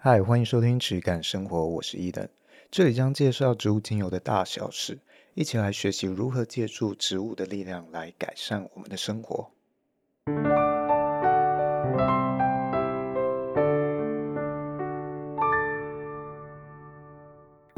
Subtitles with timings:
[0.00, 2.28] 嗨，欢迎收听质感生活，我是伊登，
[2.70, 5.00] 这里将介绍植物精油的大小事，
[5.34, 9.50] 一起来学习如何借助植物的力量来改善我们的生活。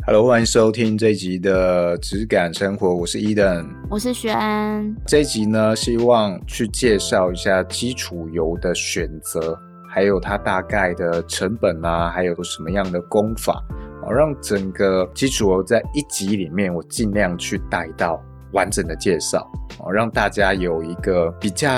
[0.05, 4.95] Hello，欢迎收听这一集的质感生活，我是伊登，我是轩。
[5.07, 9.59] 这一集呢，希望去介绍一下基础油的选择。
[9.93, 13.61] 还有它大概的成本啊，还有什么样的功法，
[14.05, 18.23] 哦，让整个基础油在一集里面，我尽量去带到
[18.53, 19.45] 完整的介绍，
[19.81, 21.69] 哦，让大家有一个比较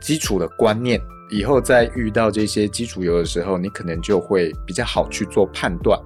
[0.00, 0.98] 基础的观念，
[1.30, 6.00] 以后在遇到这些基础油的时候，你可能就会比较好去做判断，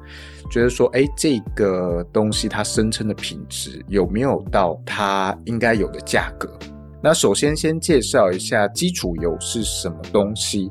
[0.51, 6.51] 觉得说，哎，这个东西它声称的品质有没有到它应该有的价格？
[7.01, 10.69] 那首先先介绍一下基础油是什么东西。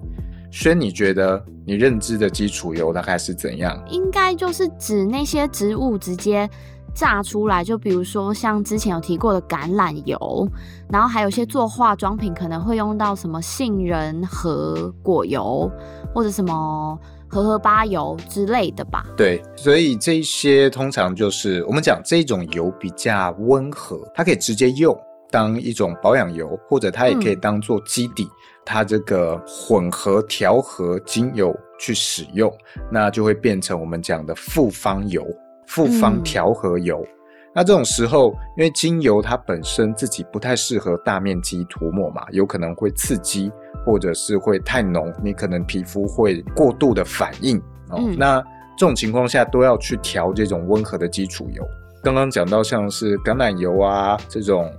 [0.60, 3.80] 轩，你觉得你认知的基础油大概是怎样？
[3.92, 6.50] 应该就是指那些植物直接
[6.96, 10.50] 榨出来，就比如说像之前有提过的橄榄油，
[10.90, 15.72] 然后还有一些做化妆品可能会用到什么杏仁核果油
[16.12, 19.06] 或者什么荷荷巴油之类的吧？
[19.16, 25.00] 对，所以这些通常就是我们讲这种油比较温和，它可以直接用。
[25.30, 28.30] 当一种保养油，或者它也可以当做基底，嗯、
[28.70, 32.54] 它这个混合调和精油去使用，
[32.92, 35.26] 那就会变成我们讲的复方油、
[35.68, 37.00] 复方调和油。
[37.00, 37.08] 嗯、
[37.56, 43.50] 那这种时候，因为精油它本身自己不太适合大面积涂抹嘛，有可能会刺激，
[43.86, 47.58] 或者是会太浓，你可能皮肤会过度的反应
[47.90, 48.00] 哦。
[48.00, 48.42] 嗯、那
[48.78, 51.66] 这种情况下都要去调这种温和的基础油。
[52.04, 54.70] 刚刚讲到像是橄榄油啊这种。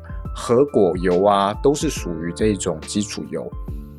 [0.41, 3.51] 核果油啊，都是属于这种基础油。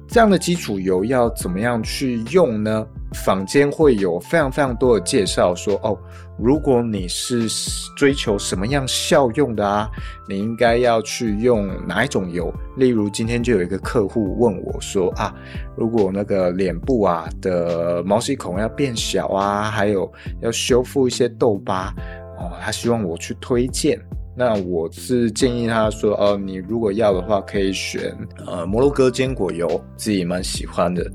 [0.10, 2.86] 这样的基础油要怎么样去用呢？
[3.26, 5.96] 坊间会有非常非常多的介绍说，哦，
[6.38, 7.48] 如果你是
[7.96, 9.88] 追求什么样效用的啊，
[10.28, 12.52] 你应该要去用哪一种油。
[12.78, 15.32] 例如今天就有一个客户问我说啊，
[15.78, 21.94] 如果那个脸部啊的毛细孔要变小啊，还有要修复一些痘疤
[22.40, 24.00] 哦，他希望我去推荐。
[24.36, 28.16] 那我是建议他说，哦，你如果要的话，可以选
[28.48, 29.68] 呃摩洛哥坚果油，
[29.98, 31.06] 自己蛮喜欢的，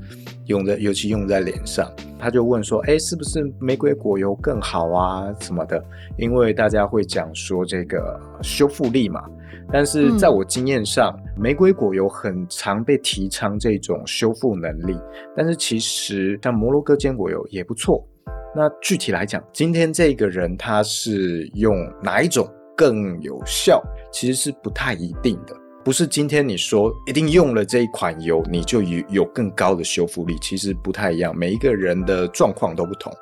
[0.45, 1.91] 用在尤其用在脸上。
[2.19, 5.83] 他就问说，哎，是不是玫瑰果油更好啊什么的？
[6.17, 9.23] 因为大家会讲说这个修复力嘛。
[9.71, 14.95] 但是在我经验上，嗯、玫瑰果油很常被提倡这种修复能力，
[15.35, 18.07] 但是其实像摩洛哥坚果油也不错。
[18.55, 22.47] 那具体来讲，今天这个人他是用哪一种？
[22.75, 23.81] 更有效，
[24.11, 25.55] 其实是不太一定的。
[25.83, 31.35] 不是今天你说一定用了这一款油，你就有有更高的修复力，其实不太一样。
[31.37, 33.13] 每一个人的状况都不同，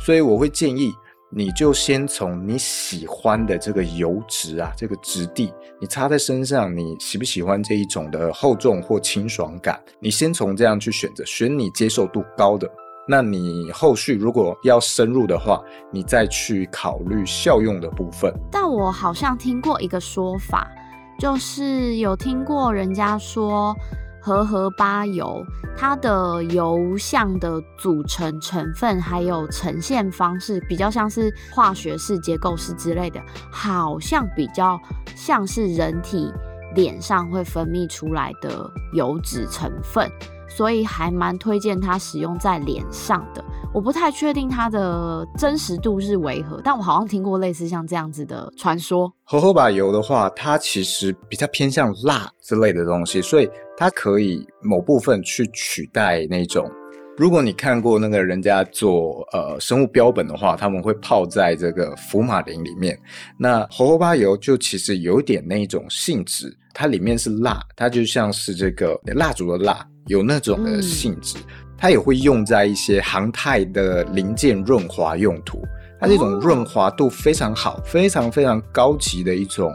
[0.00, 0.90] 所以我会建议
[1.30, 9.78] 你就先从你喜欢的这个油质啊，这个质地，你擦在身上，你喜不喜欢这一种的厚重或清爽感？
[10.00, 12.66] 你先从这样去选择，选你接受度高的。
[13.10, 15.58] 那你后续如果要深入的话，
[15.90, 18.30] 你再去考虑效用的部分。
[18.52, 20.70] 但我好像听过一个说法，
[21.18, 23.74] 就是有听过人家说，
[24.20, 25.42] 荷荷巴油
[25.74, 33.18] 它的油相的组成成分还有呈现方式，比较像是化学式、结构式之类的，
[33.50, 34.78] 好像比较
[35.16, 36.30] 像是人体
[36.74, 40.10] 脸上会分泌出来的油脂成分。
[40.58, 49.08] 所以还蛮推荐它使用在脸上的，我不太确定它的真实度是为何，但我好像听过类似像这样子的传说。
[49.22, 56.68] 荷荷巴油的话，它其实比较偏向蜡之类的东西，所以它可以某部分去取代那种。
[57.16, 62.98] 如果你看过那个人家做呃生物标本的话，他们会泡在这个福马林里面。
[63.38, 69.86] 那荷荷巴油就其实有点那种性质，它里面是蜡，它就像是这个蜡烛的蜡。
[70.08, 71.44] 有那种的性质，嗯、
[71.76, 75.62] 它也会用在一些航太的零件润滑用途。
[76.00, 79.72] 它这种润滑度非常好，哦、非常非常高级的一种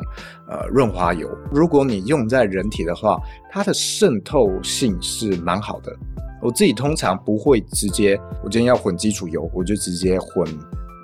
[0.49, 1.29] 呃润滑油。
[1.51, 3.17] 如果你用在人体的话，
[3.51, 5.93] 它的渗透性是蛮好的。
[6.41, 10.47] 我自己通常不会直接，我今天要混基础油，我就直接混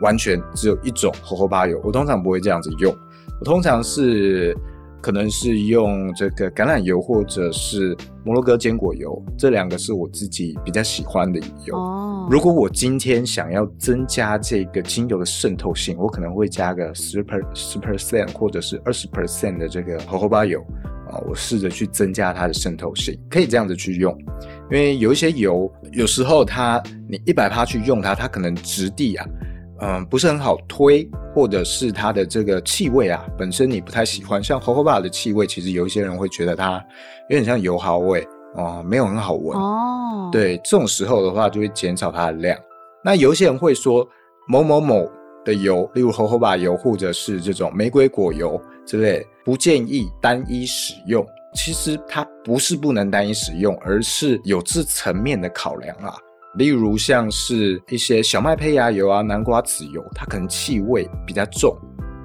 [0.02, 1.80] 完全只有一种荷荷巴油。
[1.84, 2.96] 我通常不会这样子用，
[3.40, 4.58] 我通常是。
[5.02, 11.76] 可能是用这个橄榄油或者是摩洛哥坚果油，这两个是我自己比较喜欢的油。
[11.76, 20.60] 哦，如果我今天想要增加这个精油的渗透性，我可能会加个十 per 十 percent 或者是二十 percent 的这个荷荷巴油。
[21.10, 24.16] 啊，我试着去增加它的渗透性，可以这样子去用。
[24.70, 29.26] 因为有一些油，有时候它你一百趴去用它，它可能质地啊，
[29.82, 34.44] 嗯，不是很好推，或者是它的这个气味啊，本身你不太喜欢。
[34.44, 36.84] 像 jojoba 的气味，其实有一些人会觉得它
[37.30, 40.30] 有点像油耗味哦，没有很好闻哦。
[40.32, 42.60] 对，这种时候的话，就会减少它的量。
[43.04, 44.06] 那有一些人会说
[44.48, 45.10] 某某某
[45.46, 51.26] 的油，例如 jojoba 油或者是这种玫瑰果油之类，不建议单一使用。
[51.56, 56.14] 其实它不是不能单一使用，而是有这层面的考量啊。
[56.60, 61.74] 例如像是一些小麦胚芽油啊、南瓜籽油，它可能气味比较重。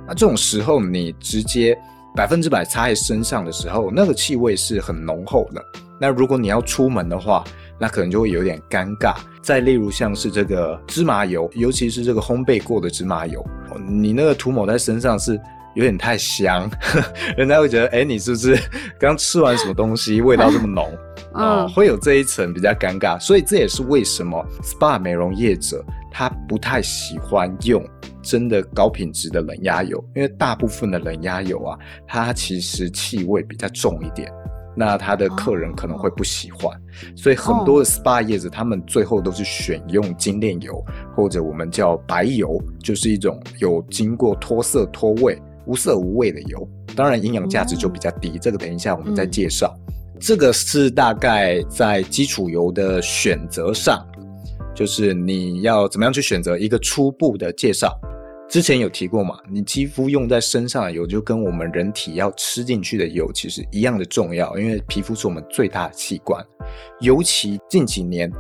[0.09, 1.79] 那这种时候你直接
[2.17, 5.65] 百分之百擦在身上的时候，那个气味是很浓厚的。
[6.01, 7.45] 那如果你要出门的话，
[7.79, 9.15] 那可能就会有点尴尬。
[9.41, 13.41] 再例如像是这个芝麻油，尤其是这个烘焙过的芝麻油，
[13.89, 15.41] 你那个涂抹在身上是。
[15.75, 16.71] 有点太香，
[17.37, 18.59] 人家会觉得，哎、欸，你是不是
[18.99, 20.89] 刚吃完什么东西，味道这么浓？
[21.35, 27.85] 哦，会有这一层比较尴尬，所以这也是为什么 SPA 美容业者他不太喜欢用
[28.23, 34.33] 真的高品质的冷压油，因为大部分的冷压油啊，它其实气味比较重一点，
[34.77, 36.73] 那他的客人可能会不喜欢，
[37.17, 40.81] 所以很多的 SPA 业者他们最后都是选用精炼油，
[41.17, 45.37] 或者我们叫白油，就是一种有经过脱色脱味。
[45.67, 48.31] 无色无味的油，当然营养价值就比较低。
[48.35, 49.75] 嗯、这个等一下我们再介绍。
[49.79, 54.07] 嗯、这个是大概在基础油的选择上，
[54.75, 57.99] 就是你要怎么样去选择一个初步的介绍。
[58.49, 66.45] 之前有提过嘛，你肌肤用在身上的油就跟我们人体要吃进去的油其实一样的重要，因为皮肤是我们最大的器官。
[67.01, 68.31] 尤其近几年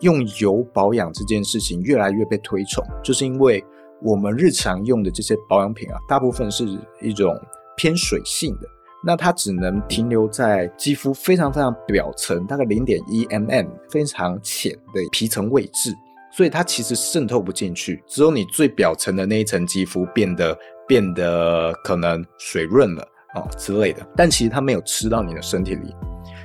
[0.00, 3.62] 用油保养这件事情越来越被推崇，就是因为。
[4.02, 6.66] 我们日常用的这些保养品啊，大部分是
[7.00, 7.34] 一种
[7.76, 8.68] 偏水性的，
[9.04, 15.92] 那它只能停留在肌肤非常非常表层，大概零点一 mm 非常浅的皮层位置，
[16.32, 20.56] 所以它其实渗透不进去，只有你最表层的那一层肌肤变得
[20.86, 23.02] 变得可能水润了
[23.34, 25.94] 啊、哦、之类的，但其实它没有吃到你的身体里。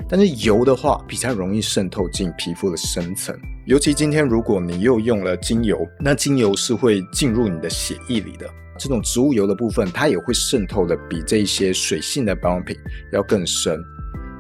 [0.10, 3.36] 但是油的话比较容易渗透进皮肤的深层，
[3.66, 8.50] 尤其今天如果你又用了精油，那精油是会进入你的血液里的。
[8.78, 12.76] 这种植物油的部分，它也会渗透的比这些水性的保养品
[13.12, 13.80] 要更深。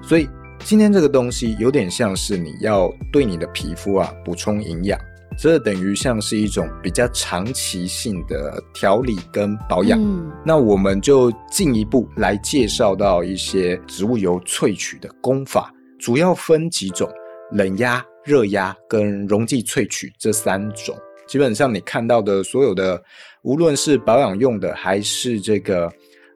[0.01, 0.27] 所以
[0.59, 4.99] 今天这个东西有点像是你要对你的皮肤啊补充营养。
[5.37, 9.99] 这等于像是一种比较长期性的调理跟保养。
[10.01, 17.09] 嗯，那我们就进一步来介绍到一些植物油萃取的功法，主要分几种：
[17.51, 20.95] 冷压、热压跟溶剂萃取这三种。
[21.27, 23.01] 基本上你看到的所有的，
[23.43, 25.91] 无论是保养用的还是这个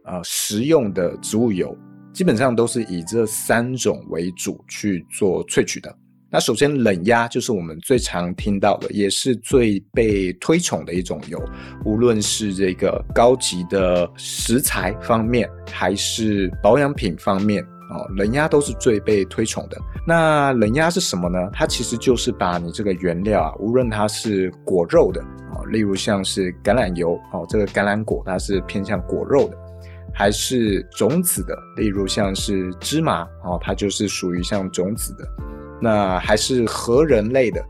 [0.06, 1.78] 呃食用的植物油，
[2.14, 5.94] 基本上都是以这三种为主去做萃取的。
[6.30, 11.42] 那首先，冷压就是我们最常听到的，也是最被推崇的一种油。
[11.86, 19.78] 无论是这个高级的食材方面，还是保养品方面，哦，冷压都是最被推崇的。
[20.06, 21.50] 那冷压是什么呢？
[21.54, 25.22] 它其实就是把你这个原料啊，无论它是果肉的，
[25.54, 29.58] 哦，例如像是橄榄油，哦，这个橄榄果它是偏向果肉的，
[30.14, 35.26] 还是种子的，例如像是芝麻，哦，它就是属于像种子的。
[35.82, 37.64] 那还是核人类的，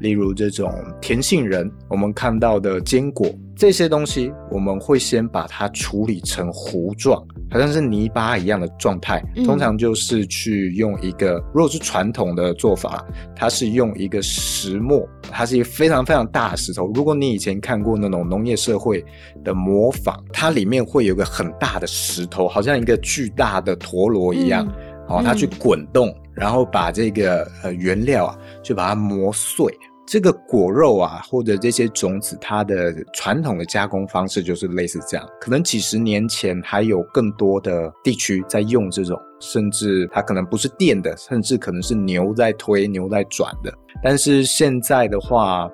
[0.00, 3.26] 例如这种甜杏仁，我们看到的坚果
[3.56, 9.22] 这些东西，我们会先把它处理成糊状，好像是泥巴一样的状态。
[9.44, 13.04] 通常就是去用一个，如果是传统的做法，
[13.36, 16.90] 它是用一个石磨，它是一个非常非常大的石头。
[16.94, 19.04] 如果你以前看过那种农业社会
[19.44, 24.66] 的模仿，它里面会有个很大的石头，好像一个巨大的陀螺一样。
[24.66, 29.66] 嗯哦，它去滚动，嗯、然后把这个呃原料啊，就把它磨碎。
[30.04, 35.26] 这个果肉啊，或者这些种子，它的传统的加工方式就是类似这样。
[35.40, 43.72] 可能几十年前还有更多的地区在用这种，甚至它可能不是电的，甚至可能是牛在推、牛在转的。
[44.02, 45.70] 但是现在的话，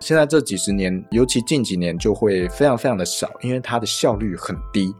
[0.00, 4.92] 现在这几十年，尤其近几年就会非常非常的少，因为它的效率很低。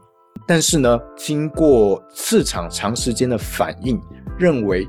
[0.47, 3.99] 但是呢，经过市场长时间的反应，
[4.37, 4.87] 认为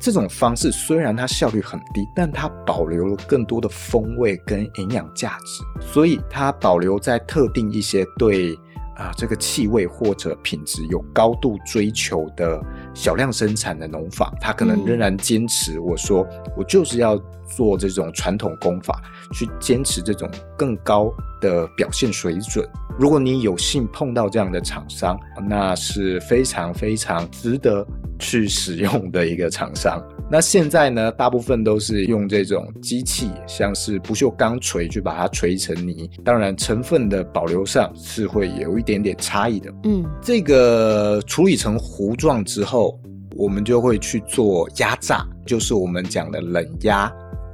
[0.00, 8.58] 这种方式虽然它效率很低，但它保留了更多的风味跟营养价值，所以它保留在特定一些对
[8.96, 12.58] 啊这个气味或者品质有高度追求的
[12.94, 16.26] 小量生产的农法，他可能仍然坚持我说
[16.56, 17.16] 我就是要
[17.46, 19.02] 做这种传统工法，
[19.34, 22.66] 去坚持这种更高的表现水准。
[22.98, 25.18] 如果你有幸碰到这样的厂商，
[25.48, 27.86] 那是非常非常值得
[28.18, 30.02] 去使用的一个厂商。
[30.30, 36.08] 那现在呢，大部分都是用这种机器，像是不锈钢锤去把它锤成泥。
[36.24, 39.72] 当然，成分的保留上是会有一点点差异的。
[39.84, 43.00] 嗯，这个处理成糊状之后，
[43.34, 47.10] 我们就会去做压榨，就是我们讲的冷压。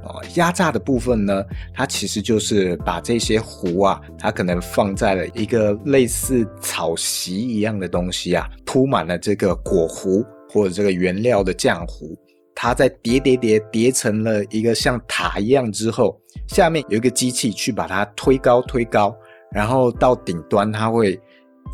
[0.07, 12.17] 哦，压榨的部分呢，它其实就是把这些糊啊，它可能放在了一个类似草席一样的东西啊，铺满了这个果糊或者这个原料的浆糊。
[12.55, 19.15] 它在叠叠叠叠成了一个像塔一样之后，下面有一个机器去把它推高推高，
[19.51, 21.19] 然后到顶端它会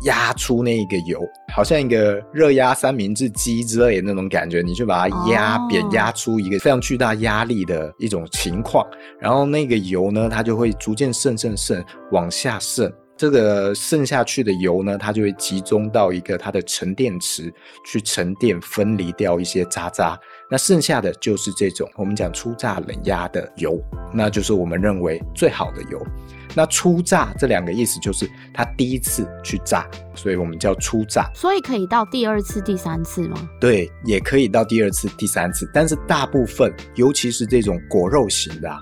[0.02, 1.20] 压出那一个油，
[1.52, 8.86] 好像一个热压三明治机之类的那种感觉，你去把它压扁，压出一个非常巨大压力的一种情况，
[9.20, 12.92] 然后那个油呢，它就会逐渐渗渗渗往下渗。
[13.16, 17.52] 这个渗下去的油呢，它就会集中到一个它的沉淀池
[17.86, 20.18] 去沉淀，分离掉一些渣渣。
[20.50, 23.80] 那剩下的就是这种我们讲初榨冷压的油，
[24.12, 26.06] 那就是我们认为最好的油。
[26.54, 31.28] 那初榨这两个意思就是它第一次去榨，所以我们叫初榨。
[31.34, 33.36] 所以可以到第二次、第三次吗？
[33.60, 38.78] 对，也可以到第二次、第三次，但是大部分，尤其是这种果肉型的啊。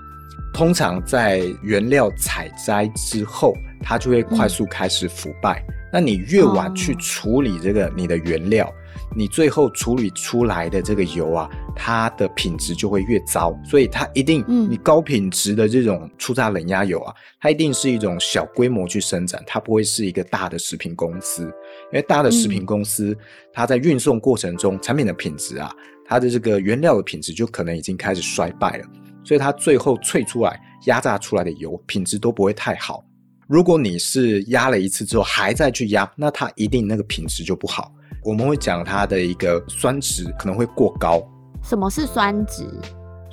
[0.53, 5.65] 通常在原料采摘之后，它就会快速开始腐败。
[5.67, 8.73] 嗯、那你越晚去处理这个你的原料，哦、
[9.15, 13.57] 你最后处理出来的这个油啊，它的品质就会越糟。
[13.63, 21.43] 所以它一定，嗯你高品质的这种初榨冷压油啊，它一定是一种小规模去生产，它不会是一个大的食品公司。
[21.43, 23.15] 因为大的食品公司，
[23.51, 25.71] 它在运送过程中，产品的品质啊，
[26.05, 28.85] 它的这个原料的品质就可能已经开始衰败了。
[29.23, 33.03] 所以它最后萃出来、压榨出来的油品质都不会太好。
[33.47, 37.93] 如果你是压了一次之后还再去压，那它一定那个品质就不好。
[38.21, 41.21] 我们会讲它的一个酸值可能会过高。
[41.63, 42.67] 什么是酸值？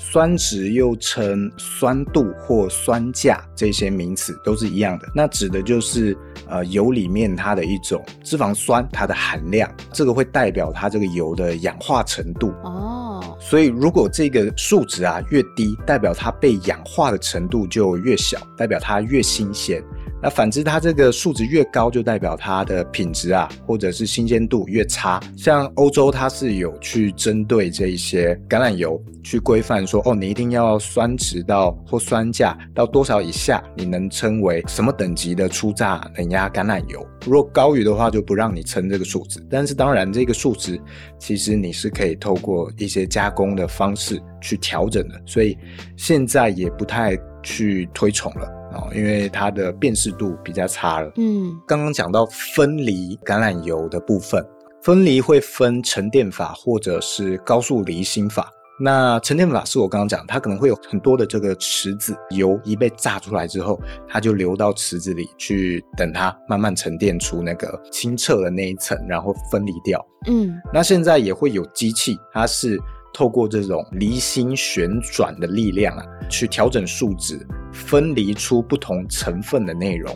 [0.03, 5.07] 酸值又称酸度或酸价，这些名词都是一样的。
[5.15, 6.17] 那指的就是
[6.49, 12.55] 呃油里面它的一种脂肪酸，它的含量，这个会代表它这个油的氧化程度。
[12.63, 19.85] 哦，所以如果这个数值啊越低，代表它被氧化的程度就越小，代表它越新鲜。
[20.23, 25.19] 那反之，它这个数值越高，就代表它的品质啊，或者是新鲜度越差。
[25.37, 37.07] 像欧洲，它是有去针对这一些橄榄油去规范说，哦，你一定要酸值到或酸价到多少以下，你能称为什么等级的初榨冷压橄榄油。
[37.25, 39.43] 如果高于的话，就不让你称这个数值。
[39.51, 40.79] 但是当然，这个数值
[41.19, 45.57] 其实你是可以透过一些加工的方式去调整的，所以
[45.97, 48.60] 现在也不太去推崇了。
[48.81, 51.13] 哦，因为它的辨识度比较差了。
[51.17, 54.45] 嗯，刚刚讲到分离橄榄油的部分，
[54.83, 58.51] 分离会分沉淀法或者是高速离心法。
[58.83, 70.03] 那沉淀法是我刚刚讲，它可能会有很多的这个池子，油一被榨出来之后，它就流到池子里去，等它慢慢沉淀出那个清澈的那一层，然后分离掉。
[70.29, 72.81] 嗯，那现在也会有机器，它是
[73.13, 77.39] 透过这种离心旋转的力量啊，去调整数值。
[77.73, 80.13] 分离出不同成分的内容，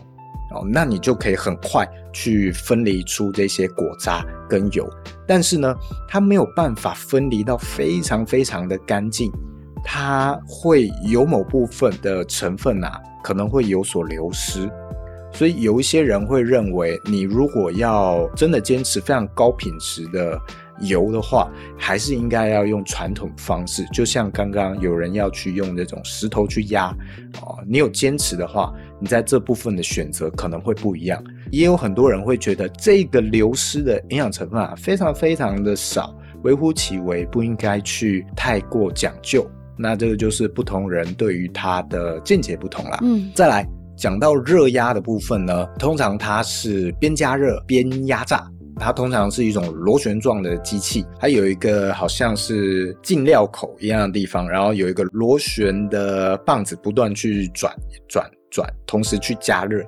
[0.51, 4.85] 哦，那你就可以很快去分离出这些果渣跟油。
[5.25, 5.73] 但是呢，
[6.09, 9.31] 它没有办法分离到非常非常的干净，
[9.85, 14.69] 它会有某部分的成分啊，可能会有所流失。
[15.33, 20.37] 所以有一些人会认为，你如果要真的坚持非常高品质的。
[20.81, 26.89] 油的话，还是应该要用传统方式，就像刚刚有人要去用这种石头去压，
[27.41, 31.23] 哦，你有坚持的话，你在这部分的选择可能会不一样。
[31.51, 39.49] 也有很多人会觉得这个流失的营养成分啊，非常非常的少，微乎其微，不应该去太过讲究。
[39.77, 42.99] 那这个就是不同人对于它的见解不同啦。
[43.03, 43.67] 嗯，再来
[43.97, 48.49] 讲到热压的部分呢，通常它是边加热边压榨。
[48.77, 57.73] 它通常是一种螺旋状的机器，它有一个好像是进料口一样的地方，然后有一个螺旋的棒子不断去转
[58.09, 59.83] 转转，同时去加热，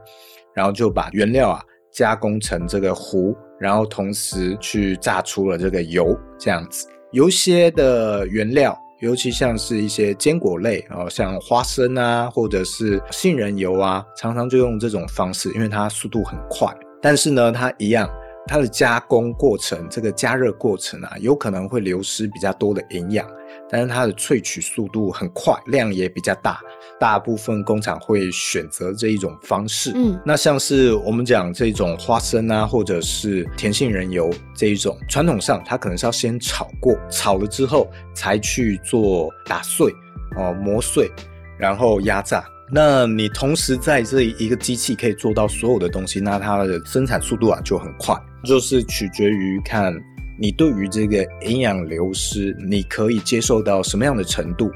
[0.54, 1.62] 然后就把原料啊
[1.92, 6.86] 加工成这个糊，然后同时去榨出了这个油，这样子。
[7.12, 18.08] 有些的原料，尤其像是一些坚果类，然后像花生啊，或者是杏仁油啊，常常就用这种方式，因为它速度很快，但是呢，它一样。
[18.46, 23.26] 它的加工过程，这个加热过程啊，有可能会流失比较多的营养，
[23.68, 26.60] 但是它的萃取速度很快，量也比较大，
[27.00, 29.92] 大部分工厂会选择这一种方式。
[29.94, 39.92] 嗯，那像是我们讲这种花生啊，或者是甜杏仁油这一种，传统上它可能是要先炒过，炒了之后才去做打碎
[40.36, 41.10] 哦，磨碎，
[41.58, 42.44] 然后压榨。
[42.70, 49.94] 那你同时在这一个机器可以做到所有的东西，那它的生产速度啊就很快，就是取决于看
[50.38, 54.70] 你对于这个营养流失，你可以接受到什么样的程度，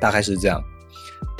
[0.00, 0.62] 大概是这样。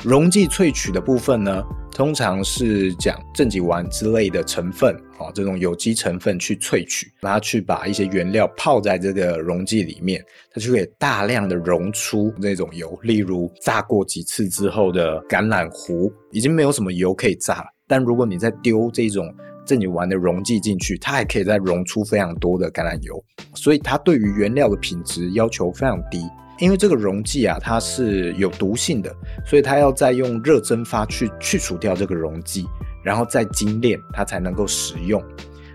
[0.03, 1.63] 溶剂萃取的部分呢，
[1.95, 10.21] 通常是讲正己烷之类的成分，啊，这种有机成分去萃取，然后去把一些原料泡在这个溶剂里面，
[10.51, 12.99] 它就可以大量的溶出那种油。
[13.01, 19.33] 例如炸过几次之后的橄榄核，已经没有什么油可以炸了，但如果你再丢这种
[19.65, 23.23] 正己烷的溶剂进去，它还可以再溶出非常多的橄榄油，
[23.53, 26.19] 所以它对于原料的品质要求非常低。
[26.59, 29.13] 因为这个溶剂啊，它是有毒性的，
[29.45, 32.65] 所以它要再用热蒸发去去除掉这个溶剂，
[33.03, 35.23] 然后再精炼，它才能够使用。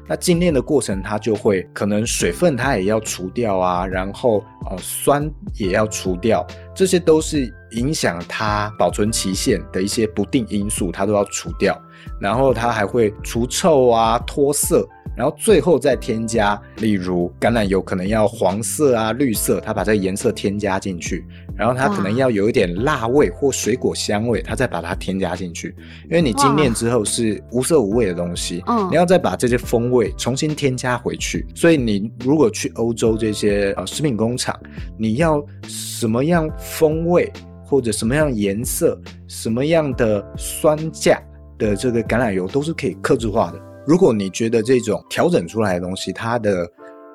[0.08, 6.44] 那精炼的过程，它就会可能水分它也要除掉啊，然后呃酸也要除掉，
[6.74, 11.80] 这些都是影响它保存期限的一些不定因素，它都要除掉。
[12.20, 14.88] 然后它还会除臭啊、脱色。
[15.16, 21.26] 然后最后再添加，例如橄榄油可能要黄色啊、绿色，它把这个颜色添加进去。
[21.54, 25.74] 然后它可能要有一点辣味或水果香味，它再把它添加进去。
[26.04, 31.44] 因为你精炼之后是无色无味的东西，你要再把这些风味重新添加回去。
[31.54, 34.58] 所以你如果去欧洲这些呃食品工厂，
[34.96, 37.30] 你要什么样风味
[37.66, 41.20] 或者什么样颜色、什么样的酸价
[41.60, 43.60] 的这个橄榄油都是可以克制化的。
[43.86, 46.68] 如果你觉得这种调整出来的东西，它的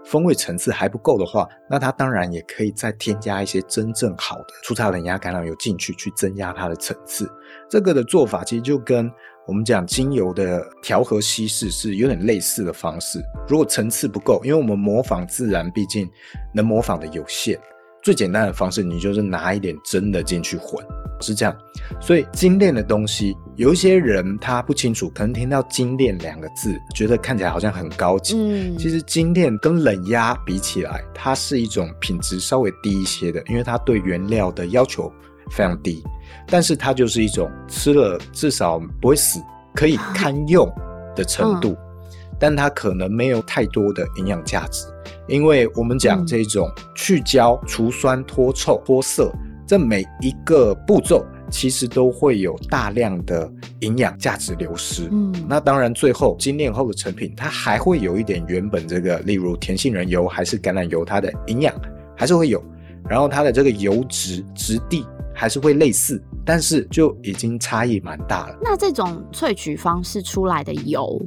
[0.06, 7.30] 风味层次还不够的话，那它当然也可以再添加一些真正好的粗茶冷压橄榄油进去，去增加它的层次。
[7.70, 9.12] 这个的做法其实就跟
[9.48, 13.20] 我们讲精油的调和稀释是有点类似的方式。
[13.48, 16.10] 如果层次不够，因为我们模仿自然，毕竟
[16.54, 17.60] 能模仿的有限。
[18.06, 20.86] 最简单的方式，你就是拿一点真的进去混，
[21.22, 21.58] 是这样。
[22.00, 28.38] 所以精炼的东西，有一些人他不清楚，可能听到精炼两个字，觉得看起来好像很高级。
[28.38, 35.12] 嗯，其实精炼跟冷压比起来，它是一种品质稍微低一些的，因为它对原料的要求
[35.50, 36.04] 非常低。
[36.46, 39.42] 但是它就是一种吃了至少不会死，
[39.74, 40.72] 可以堪用
[41.16, 42.08] 的程度，嗯，
[42.40, 44.86] 但它可能没有太多的营养价值。
[45.28, 49.32] 因为我们讲这种去胶、除酸、脱臭、脱色，
[49.66, 55.08] 这每一个步骤其实都会有大量的营养价值流失。
[55.12, 61.74] 嗯，那当然最后精炼后的成品，它还会有一点原本这个，例如甜杏仁油还是橄榄油，它的营养
[62.16, 62.64] 还是会有，
[63.10, 68.58] 然后它的这个油脂质地还是会类似，但是就已经差异蛮大了。
[68.62, 71.20] 那这种萃取方式出来的油，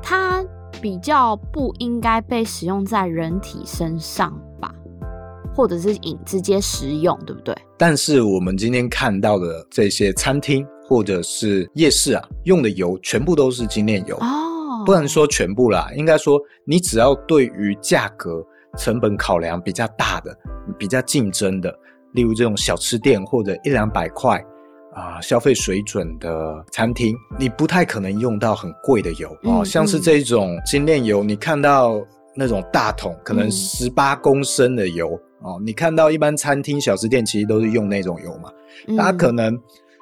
[0.00, 0.44] 它。
[0.80, 4.74] 比较不应该被使用在人体身上吧，
[5.54, 7.54] 或者是饮直接食用，对不对？
[7.78, 18.44] 但是我们今天看到的这些餐厅或者是夜市啊，用的油全部都是精炼油哦，不能说全部啦，应该说你只要对于价格
[18.76, 20.36] 成本考量比较大的、
[20.78, 21.74] 比较竞争的，
[22.12, 24.42] 例如这种小吃店或者一两百块。
[24.92, 32.00] 啊、呃，消费水准的餐厅，你不太可能用到很贵的油哦，像是这种精炼油，你看到
[32.34, 35.08] 那种大桶，可能十八公升的油、
[35.42, 38.50] 嗯、哦，你看到一般餐厅、小吃店其实都是用那种油嘛，
[38.96, 39.56] 它可能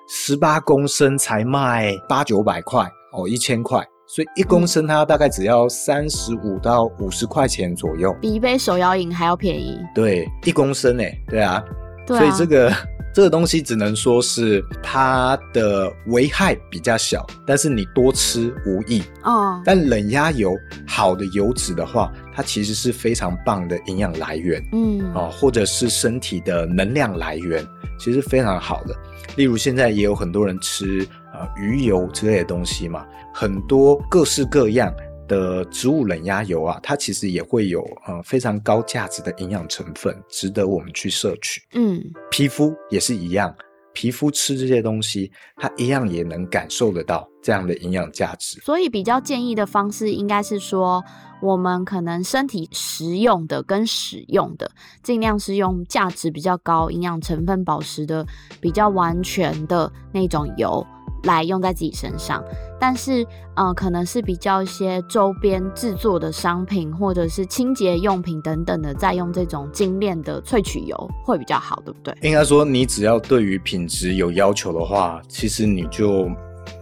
[0.08, 9.78] 十八公升才卖八九百块哦，一千块，所以一公升它大概只要三十五到五十块钱左右，比一杯手摇饮还要便宜。
[9.94, 11.62] 对，一公升诶，对啊，
[12.06, 12.72] 对啊，所以这个。
[13.18, 19.02] 这个东西只能说是它的危害比较小，但是你多吃无益。
[19.24, 24.64] 哦，但冷压油好的油脂的话，它其实是非常棒的营养来源。
[24.70, 27.66] 嗯，哦，或者是身体的能量来源，
[27.98, 28.94] 其实非常好的。
[29.34, 31.04] 例如现在也有很多人吃
[31.34, 33.04] 呃鱼油之类的东西嘛，
[33.34, 34.94] 很多各式各样。
[35.28, 41.62] 的植物冷压油啊，它其实也会有呃非常高价值的营养成分，值得我们去摄取。
[41.74, 43.54] 嗯，皮肤也是一样，
[43.92, 48.58] 皮肤吃这些东西，它一样也能感受得到这样的营养价值。
[48.60, 51.04] 所以比较建议的方式应该是说，
[51.40, 54.70] 我们可能身体食用的跟使用的，
[55.02, 58.26] 尽量是用价值比较高、营养成分保持的
[58.60, 60.84] 比较完全的那种油。
[61.24, 62.42] 来用在自己身上，
[62.78, 72.16] 但是，呃，可能是比较一些周边制作的商品，或者是清洁用品等等的，再用这种精炼的萃取油会比较好，对不对？
[72.22, 76.30] 应该说，你只要对于品质有要求的话，其实你就。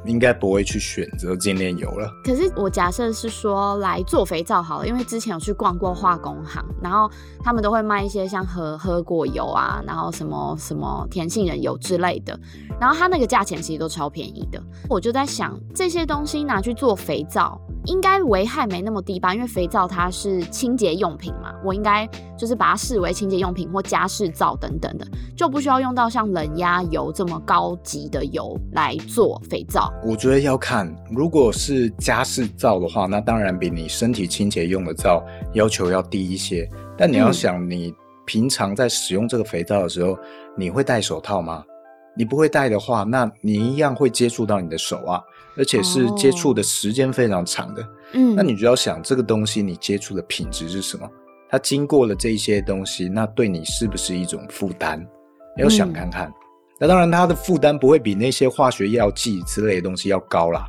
[0.07, 2.11] 应该不会去选择精炼油了。
[2.25, 7.11] 可是我假设是说来做肥皂好了，因为之前有去逛过化工行，然后
[7.43, 12.39] 他们都会卖一些像喝喝果油啊，然后什么什么甜杏仁油之类的，
[12.81, 14.63] 然后它那个价钱其实都超便宜的。
[14.89, 19.35] 我就在想，这些东西拿去做肥皂，应该危害没那么低吧？
[19.35, 29.93] 因为肥皂它是清洁用品嘛，我应该就是把它视为清洁用品或家事皂等等的，就不需要用到像冷压油这么高级的油来做肥皂。
[30.05, 36.69] 我觉得要看，如果是家事皂的话，那当然比你身体清洁用的皂要求要低一些。
[36.97, 37.93] 但你要想，你
[38.25, 40.19] 平常在使用这个肥皂的时候，嗯、
[40.57, 41.65] 你会戴手套吗？
[42.17, 45.21] 你不会戴的话，那你一样会接触到你的手啊。
[45.59, 47.83] 而且是接触的时间非常长的，
[48.13, 51.11] 嗯、哦，那你就要想这个东西你接触的品质是什么？
[51.49, 55.03] 它经过了这些东西，那对你是不是一种负担？
[55.57, 56.29] 要想看看。
[56.29, 56.35] 嗯、
[56.79, 60.67] 那当然，它的负担不会比那些化学药剂之类的东西要高啦，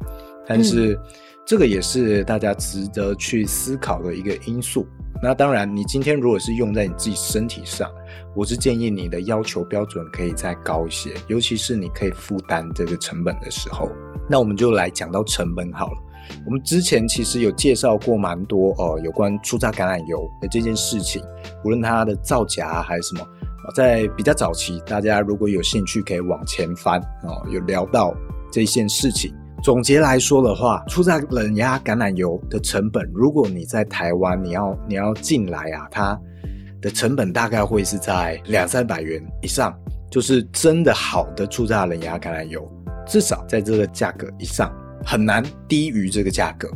[0.47, 0.99] 但是、嗯、
[1.45, 4.87] 这个也是大家值得去思考的一个因素。
[5.21, 7.91] 那当然，你今天如果是用在你自己身体上，
[8.35, 13.89] 我是建议你的要求标准可以再高一些，尤其是你可以负担这个成本的时候。
[14.29, 15.97] 那我们就来讲到成本好了。
[16.45, 21.21] 我们之前其实有介绍过蛮多呃有关初榨橄榄油的这件事情，
[21.65, 23.27] 无论它的造假还是什么，
[23.73, 28.13] 在比较早期，大家如果有兴趣可以往前翻哦，有聊到
[28.51, 29.33] 这件事情。
[29.63, 36.19] 总结来说的话，初榨冷压橄榄油的成本，如果你在台湾你要你要进来啊，它
[36.79, 39.75] 的成本大概会是在两三百元以上，
[40.11, 42.71] 就是真的好的初榨冷压橄榄油。
[43.07, 44.71] 至少在这个价格以上，
[45.03, 46.69] 很难低于这个价格。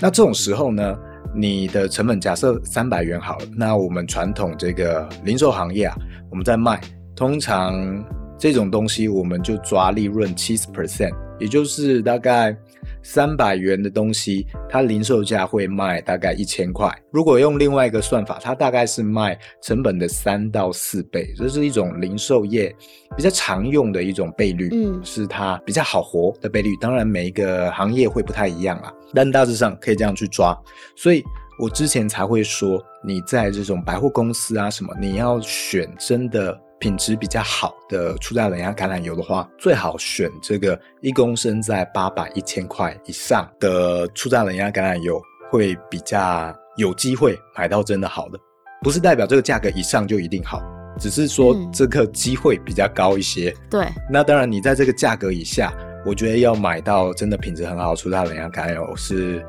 [0.00, 0.96] 那这种时候呢，
[1.34, 5.94] 你的成本假设三百元好了，那我们传统这个零售行业啊，
[6.30, 6.80] 我们在卖，
[7.14, 8.04] 通常
[8.38, 12.56] 这种东西我们就抓利润七十 percent，也就是大概。
[13.02, 16.92] 三百元的东西，它零售价会卖大概一千块。
[17.10, 22.74] 如果用另外一个算法，它大概是卖成本的三到四倍，这是一种零售业
[23.16, 26.76] 比较常用的一种倍率，嗯，是它比较好活的倍率。
[26.80, 30.56] 当然，每一个行业会不太一样啊，但大致上可以这样去抓。
[30.96, 31.24] 所以
[31.58, 36.58] 我之前才会说，你在这种百货公司啊什么，你要选真的。
[36.80, 48.38] 品质比较好的初榨冷压橄榄油的话，最好选这个一公升在八百一千块以上的初榨冷压橄榄油，会比较有机会买到真的好的。
[48.82, 50.62] 不是代表这个价格以上就一定好，
[51.00, 53.50] 只是说这个机会比较高一些。
[53.50, 55.72] 嗯、对，那当然你在这个价格以下，
[56.06, 59.44] 我觉得要买到真的品质很好的初榨冷压橄榄油是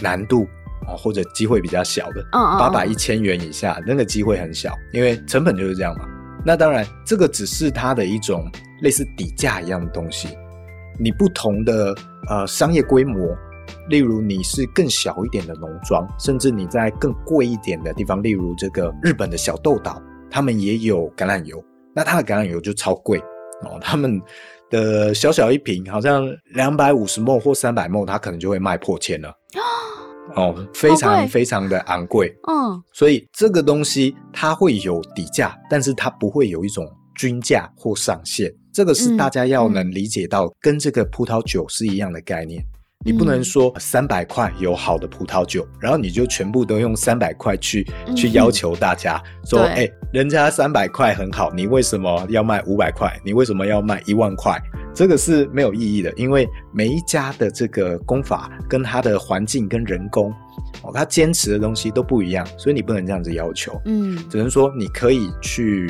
[0.00, 0.46] 难度
[0.86, 2.24] 啊，或者机会比较小的。
[2.30, 6.08] 八百一千元以下，那个机会很小，因为成本就是这样嘛。
[6.48, 10.28] 那当然，这个只是它的一种类似底价一样的东西。
[10.98, 11.94] 你不同的
[12.26, 13.36] 呃商业规模，
[13.90, 21.62] 例如你是更小一点的农庄，甚至你在更贵一点的地方，例如这个日本的小豆岛，他们也有橄榄油，
[21.94, 23.18] 那它的橄榄油就超贵
[23.64, 23.78] 哦。
[23.82, 24.18] 他们
[24.70, 29.30] 的小小一瓶好像两百五十 ml 或三百 ml，它可能就会卖破千了。
[30.36, 42.64] 哦，非常非常的昂贵，嗯，所以这个东西它会有底价，但是它不会有一种均价或上限，这个是大家要能理解到，跟这个葡萄酒是一样的概念。
[43.04, 53.16] 你不能说三百块有好的葡萄酒，然后你就全部都用三百块去去要求大家说，哎，人家三百块很好，你为什么要卖五百块？
[53.24, 54.60] 你为什么要卖一万块？
[54.92, 60.32] 这个是没有意义的，因为每一家的这个工法跟它的环境跟人工，
[60.82, 63.80] 哦，他坚持的东西都不一样，所以你不能这样子要求。
[63.84, 65.88] 嗯，只能说你可以去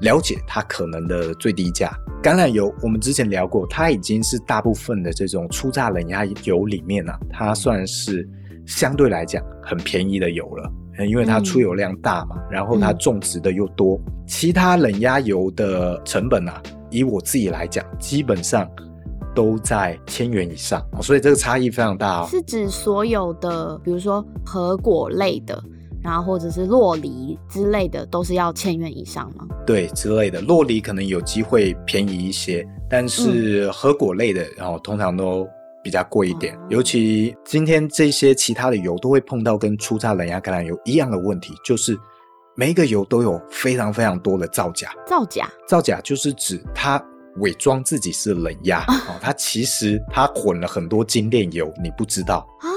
[0.00, 1.90] 了解它可能的最低价。
[2.22, 8.28] 橄榄油我们之前聊过，它已经是大部分的这种初榨冷压油里面呢，啊，它算是
[8.66, 10.70] 相对来讲很便宜的油了，
[11.06, 16.62] 因为它出油量大嘛，然后它种植的又多，其他冷压油的成本啊。
[16.90, 18.68] 以我自己来讲，基本上
[19.34, 22.26] 都在千元以上，所以这个差异非常大哦。
[22.28, 25.62] 是指所有的，比如说核果类的，
[26.02, 29.46] 然后或者是洛梨之类的，都是要千元以上吗？
[29.66, 35.48] 对，之类的，洛梨可能有机会便宜一些，但是核果类的，然后通常都
[35.82, 36.54] 比较贵一点。
[36.54, 41.98] 嗯、尤其今天这些其他的油都会碰到跟初榨冷压橄榄油一样的问题，就是。
[42.56, 47.02] 每一个油都有非常非常多的造假，造假，造假就是指它
[47.36, 52.68] 伪装自己是冷压哦，他其实他混了很多精炼油，你不知道啊。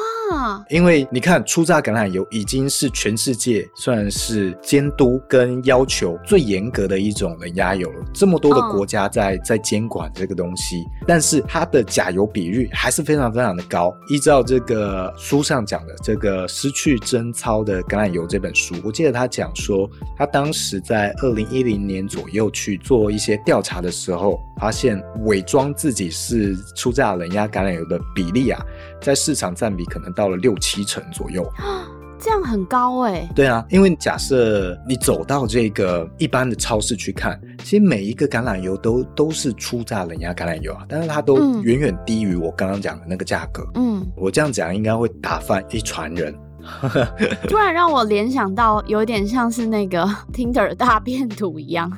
[0.70, 8.06] 因为你看，初榨橄榄油已经是全世界算是监督跟要求最严格的一种冷压油了。
[8.14, 13.96] 这么多的国家在在监管这个东西，但是它的甲油比率还是非常非常的高。
[14.10, 24.40] 依照这个书上讲的这个《失去贞操的橄榄油》这本书，我记得他讲说，他当时在二零一零年左右去做一些调查的时候。
[24.60, 28.62] 发现伪装自己是初榨冷压橄榄油的比例啊，
[29.04, 31.48] 在市场占比可能到了六七成左右，
[32.18, 33.30] 这样很高哎、欸。
[33.36, 43.68] 对啊，因为假设你走到这个一般的超市去看，其实每一个橄榄油都都是初榨冷压橄榄油啊，但是它都远远低于我刚刚讲的那个价格。
[43.76, 46.34] 嗯，我这样讲应该会打翻一船人。
[47.50, 51.92] 突然让我联想到，有点像是那个 Tinder 大变图一样。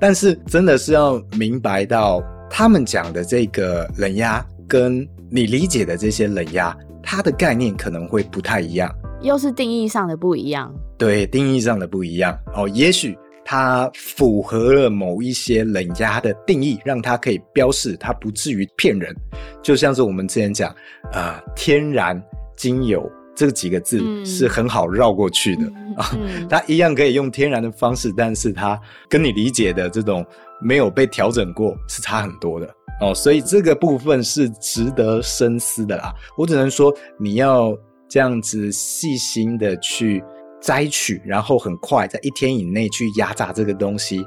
[0.00, 2.20] 但是真的是要明白到，
[2.50, 10.72] 他们讲的这个冷压，跟你理解的这些冷压，它的概念可能会不太一样，又是定义上的不一样。
[10.98, 19.16] 对，定义上的不一样哦，也许它符合了某一些冷压的定义，让它可以标示，它不至于骗人。
[19.62, 20.70] 就像是我们之前讲
[21.12, 22.22] 啊、呃，天然。
[22.54, 25.62] 精油这几个字是很好绕过去的
[25.96, 30.24] 啊，嗯、它一样可以用天然的方式，但是它跟你理解的这种
[30.60, 32.68] 没有被调整过是差很多的
[33.02, 36.14] 哦，所以这个部分是值得深思的啦。
[36.38, 37.76] 我只能说你要
[38.08, 40.22] 这样子细心的去
[40.60, 44.24] 摘取，然后很快在一天以内去压榨这个东西，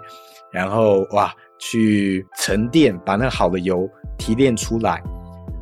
[0.51, 5.01] 然后哇去沉淀，把那好的油提炼出来，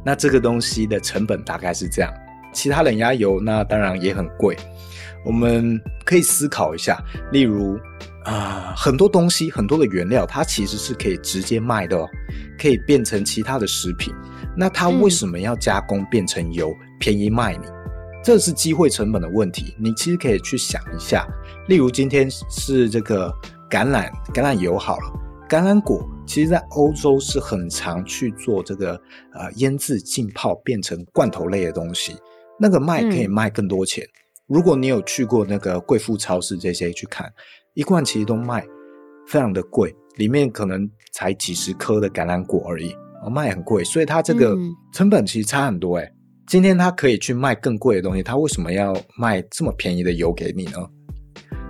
[0.03, 2.11] 那这个东西的成本大概是这样。
[2.51, 4.57] 其他冷压油那当然也很贵，
[5.23, 6.99] 我们可以思考一下，
[7.31, 7.77] 例如、
[8.25, 12.09] 呃，很多东西很多的原料，它其实是可以直接卖的哦，
[12.57, 14.13] 可以变成其他的食品。
[14.55, 17.65] 那它为什么要加工变成油，嗯、便宜卖你？
[18.23, 19.75] 这是机会成本的问题。
[19.77, 21.27] 你其实可以去想一下，
[21.67, 23.29] 例如今天是这个
[23.69, 25.11] 橄榄橄榄油好了，
[25.49, 26.07] 橄榄果。
[26.25, 28.93] 其实，在欧洲是很常去做这个
[29.33, 32.15] 呃腌制、浸泡变成罐头类的东西。
[32.57, 34.05] 那个卖可以卖更多钱。
[34.05, 37.31] 嗯、如果你有去过那个贵妇超市这些去看，
[37.73, 38.65] 一罐其实都卖
[39.27, 44.55] 非常的贵，里面可能才几十颗的橄榄果而已，哦，卖很贵，所以它这个
[44.91, 46.13] 成本其实差很多诶。
[46.47, 50.77] 今天它可以去卖更贵的东西，它为什么要卖这么便宜的油给你呢？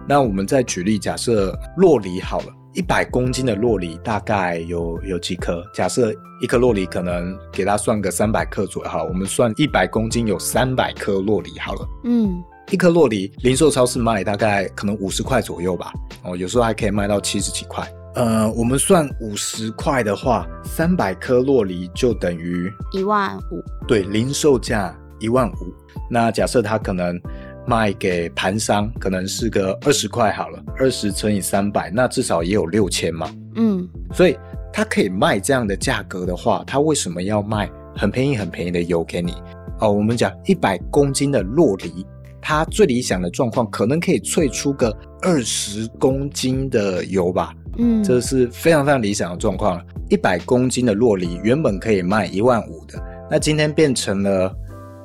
[0.07, 2.47] 那我们再举例，假设洛梨好了。
[2.75, 5.63] 一百公斤的洛梨大概有有几颗？
[5.75, 11.87] 假设一颗洛梨可能给它算个三百克左右，好，我们算一百公斤有三百颗洛梨好了。
[12.03, 15.93] 嗯，一颗洛梨零售超市卖大概可能五十块左右吧。
[16.23, 17.87] 哦，有时候还可以卖到七十几块。
[18.15, 23.63] 呃，我们算五十块的话，三百颗洛梨就等于一万五。
[23.87, 25.73] 对，零售价一万五。
[26.09, 27.19] 那假设它可能。
[27.65, 33.33] 卖给盘商可能是个二十块好了，二十乘以三百，那至少也有六千嘛。
[33.55, 34.37] 嗯，所以
[34.73, 39.33] 他可以卖这样的价格的话，他为什么要卖很便宜很便宜的油给你？
[39.79, 42.05] 哦，我们讲一百公斤的洛梨，
[42.43, 47.53] 它最理想的状况可能可以萃出个二十公斤的油吧。
[47.77, 49.83] 嗯，这是非常非常理想的状况了。
[50.09, 53.01] 一百公斤的洛梨原本可以卖一万五的，
[53.31, 54.53] 那今天变成了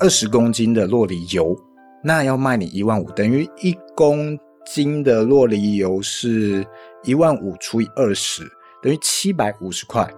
[0.01, 1.57] 二十公斤的洛梨油。
[2.03, 6.67] 那要卖你一万五，等于一公斤的洛梨油是
[7.05, 8.43] 一万五除以二十，
[8.83, 10.09] 等于七百五十块。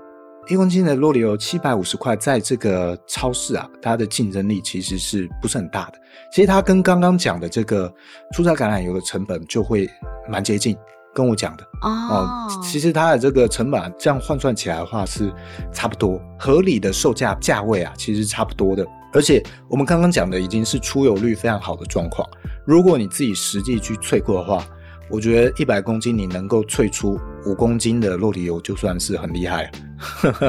[0.50, 5.92] 一公斤的洛里油七百五十块，在这个超市啊，它的竞争力其实是不是很大的？
[6.32, 7.92] 其实它跟刚刚讲的这个
[8.32, 9.88] 初榨橄榄油的成本就会
[10.28, 10.76] 蛮接近。
[11.12, 15.32] 跟我讲的哦，其实它的这个成本这样换算起来的话是
[15.72, 18.86] 差不多，合理的售价价位啊，其实差不多的。
[19.12, 22.28] 而且我们刚刚讲的已经是出油率非常好的状况。
[22.64, 24.64] 如果你自己实际去萃过的话，
[25.10, 29.70] 我觉得一百公斤你能够萃出五公斤的洛梨油，就算是很厉害了。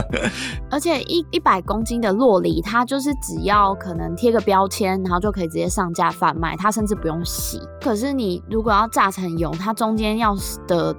[0.70, 7.60] 而且一一百公斤的洛梨，它就是只要可能贴个标签，然后就可以直接上架贩卖，它甚至不用洗。
[7.82, 10.36] 可是你如果要榨成油，它中间要
[10.68, 10.96] 的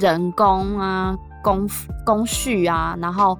[0.00, 1.68] 人工啊、工
[2.04, 3.38] 工序啊，然后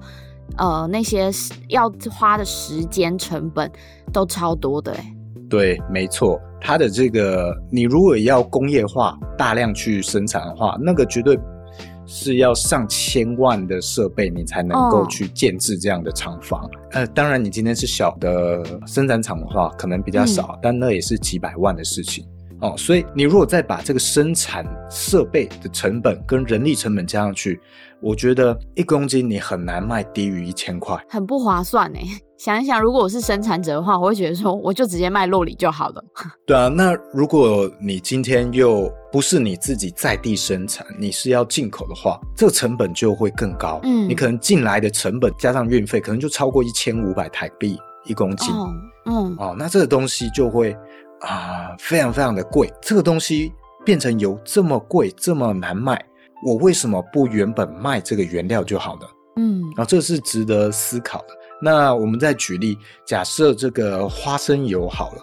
[0.55, 1.29] 呃那些
[1.67, 3.69] 要花的时间成本
[4.13, 5.15] 都超多的欸。
[5.49, 11.37] 对，没错，它的这个你如果要工业化大量去生产的话，那个绝对
[12.05, 16.63] 是要上千万的设备，你才能够去建制这样的厂房。
[16.63, 22.25] 哦、呃，当然你今天是小的生产厂的话，可能比较少，嗯、但那也是几百万的事情。
[22.63, 27.59] 哦，所以你如果再把这个生产设备的成本跟人力成本加上去，
[27.99, 32.01] 我觉得一公斤你很难卖低于一千块，很不划算哎。
[32.39, 36.03] 想一想，如果我是生产者的话，我会觉得说，我就直接卖洛里就好了。
[36.47, 43.79] 对啊，那如果你今天又不是你自己在地生产，你是要进口的话，这个成本就会更高。
[43.83, 48.53] 嗯，你可能进来的成本加上运费，可能就超过一千五百台币一公斤。
[48.53, 48.69] 哦，
[49.05, 50.75] 嗯，哦，那这个东西就会
[51.27, 52.71] 啊、呃，非常非常的贵。
[52.81, 53.51] 这个东西
[53.85, 56.03] 变成油这么贵，这么难卖，
[56.45, 59.07] 我为什么不原本卖这个原料就好呢？
[59.37, 61.27] 嗯，然后这是值得思考的。
[61.61, 65.21] 那我们再举例，假设这个花生油好了，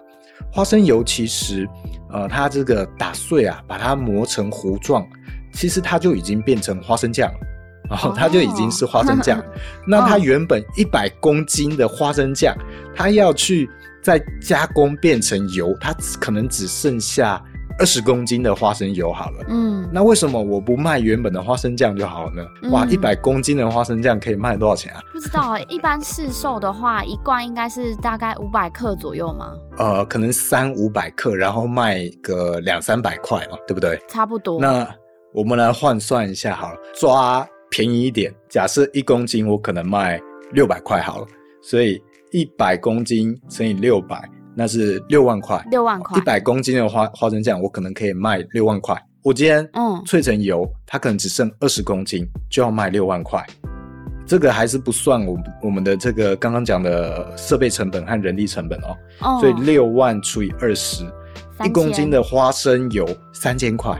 [0.51, 1.69] 花生油其实，
[2.11, 5.07] 呃，它这个打碎啊，把它磨成糊状，
[5.53, 7.39] 其实它就已经变成花生酱了，
[7.91, 9.39] 然后它就已经是花生酱。
[9.39, 9.47] Oh.
[9.87, 12.57] 那它 原本一百公斤的花生酱，
[12.97, 13.69] 它要去
[14.03, 17.43] 再加工变成油，它可能只剩下。
[17.79, 22.47] 二十公斤的花生油好了，嗯，那为什么我不卖原本的花生酱就好了呢？
[22.63, 25.01] 嗯、哇，一百公斤的花生酱可以卖多少钱啊？
[25.11, 29.55] 不知道，一般市售的话，一罐应该是大概五百克左右吗？
[29.79, 33.99] 呃，可能三五百克，然后卖个两三百块嘛，对不对？
[34.11, 34.61] 差不多。
[34.61, 34.87] 那
[35.33, 40.21] 我们来换算一下好了，抓便宜一点，假设一公斤我可能卖
[40.53, 41.27] 六百块好了，
[41.63, 41.99] 所以
[42.33, 44.29] 一百公斤乘以六百。
[44.53, 49.01] 那是六万块，六万块，一百公斤的花花生酱，我可能可以卖六万块。
[49.23, 53.47] 我今天嗯萃成油，嗯、它可能只剩二十公斤，就要卖六万块。
[54.27, 58.97] 这个还是不算我们我们的这个刚刚讲的设备成本和人力成本哦。
[59.21, 61.05] 哦，所以六万除以二十，
[61.65, 63.97] 一公斤的花生油三千块，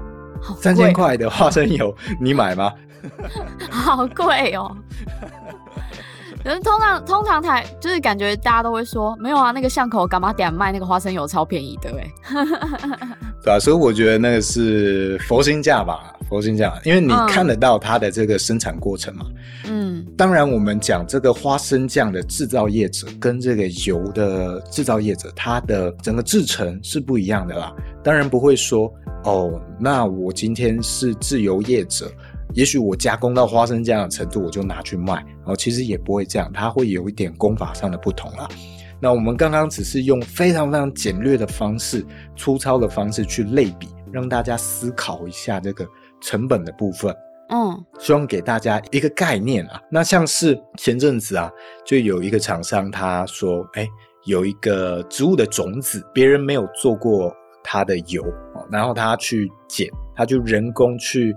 [0.59, 2.73] 三千块的花生油，你买吗？
[3.71, 4.77] 好贵哦。
[6.43, 12.11] 可 是通常通常台就是感觉大家都会说没有啊，那个巷口干嘛点卖那个花生油超便宜的哎，
[13.43, 19.27] 对啊，所以我觉得那个是佛心价吧，佛心价，因为你看得到它的这个生产过程嘛。
[19.67, 27.73] 嗯，当然我们讲这个花生酱的制造业者跟这个油的制造业者，它的整个制程是不一样的啦。
[28.03, 28.93] 当然不会说
[29.25, 32.11] 哦，那我今天是自由业者。
[32.53, 38.49] 也许我加工到花生酱的程度，我就拿去卖，哦，其实也不会这样，它会有一点功法上的不同啦。
[39.01, 42.05] 那我们刚刚只是用非常非常简略的方式、
[42.37, 45.87] 粗糙的方式去类比，让大家思考一下这个
[46.21, 47.15] 成本的部分。
[47.49, 49.81] 嗯，希望给大家一个概念啊。
[49.91, 51.51] 那像是前阵子啊，
[51.85, 53.89] 就有一个厂商他说，哎，
[54.27, 57.35] 有一个植物的种子，别人没有做过
[57.65, 58.23] 它的油，
[58.71, 61.35] 然后他去捡，他就人工去。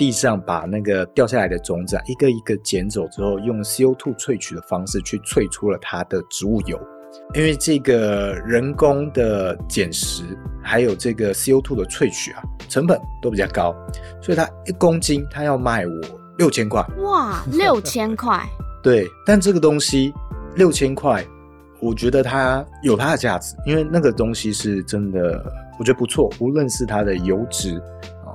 [0.00, 6.80] 地上把那个掉下来的种子啊，一个一个捡走之后，用 CO2 萃取的方式去萃出了它的植物油。
[7.34, 10.22] 因为这个人工的捡拾
[10.62, 13.76] 还有这个 CO2 的萃取啊，成本都比较高，
[14.22, 15.92] 所以它一公斤它要卖我
[16.38, 16.82] 六千块。
[17.02, 18.42] 哇，六千块？
[18.82, 20.14] 对，但这个东西
[20.56, 21.22] 六千块，
[21.78, 25.44] 我觉得它有它的价值，因为那个东西是真的，
[25.78, 27.78] 我觉得不错，无论是它的油脂。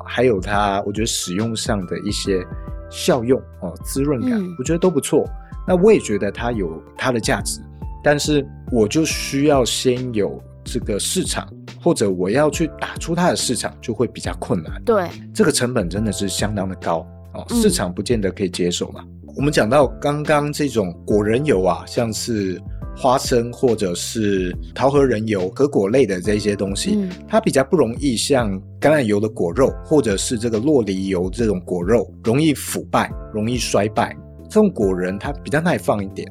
[0.05, 2.45] 还有它，我觉得使用上的一些
[2.89, 5.27] 效用哦，滋润感，我觉得都不错。
[5.67, 7.59] 那我也觉得它有它的价值，
[8.03, 11.47] 但是我就需要先有这个市场，
[11.81, 14.81] 或者我要去打出它的市场，就会比较困难。
[14.85, 19.03] 对，这个成本真的是相当的高哦，市场不见得可以接受嘛。
[19.35, 22.61] 我们讲到刚刚这种果仁油啊，像是。
[22.95, 34.15] 花生或者是桃核仁油、核果类的这些东西，嗯、它比较不容易像橄榄油的果肉，或者是这个洛梨油这种果肉容易腐败、容易衰败。
[34.47, 36.25] 这种果仁它比较耐放一点，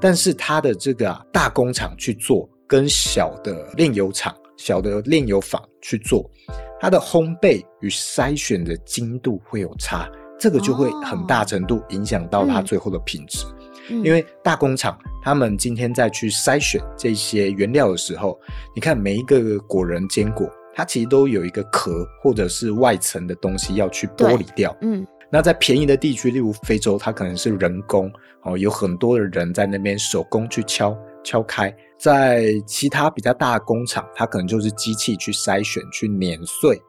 [0.00, 6.28] 但是它的这个、啊、大工厂去做，跟小的炼油厂、小的炼油坊去做，
[6.80, 13.46] 它的烘焙与筛选的精度会有差，这个就会很大程度影响到它最后的品质。
[13.46, 18.38] 哦嗯因为大工厂，他们今天在去筛选这些原料的时候，
[18.74, 24.76] 你看每一个果仁坚果，它其实都有一个壳或者是外层的东西要去剥离掉。
[24.80, 28.10] 嗯，那在便宜的地区，例如非洲，它可能是人工
[28.42, 31.74] 哦，有很多的人在那边手工去敲敲开。
[31.98, 36.80] 在其他比较大的工厂，它可能就是机器去筛选去碾碎，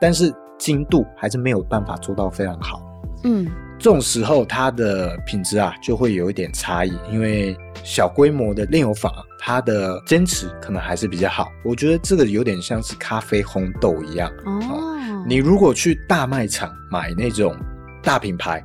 [0.00, 2.80] 但是精度还是没有办法做到非常好。
[3.24, 3.50] 嗯。
[3.76, 11.50] 这种时候，它的品质啊就会有一点差异，因为小规模的炼油坊，它的坚持可能还是比较好。
[11.64, 14.96] 我觉得这个有点像是咖啡烘豆一样哦。
[15.26, 17.54] 你如果去大卖场买那种
[18.02, 18.64] 大品牌、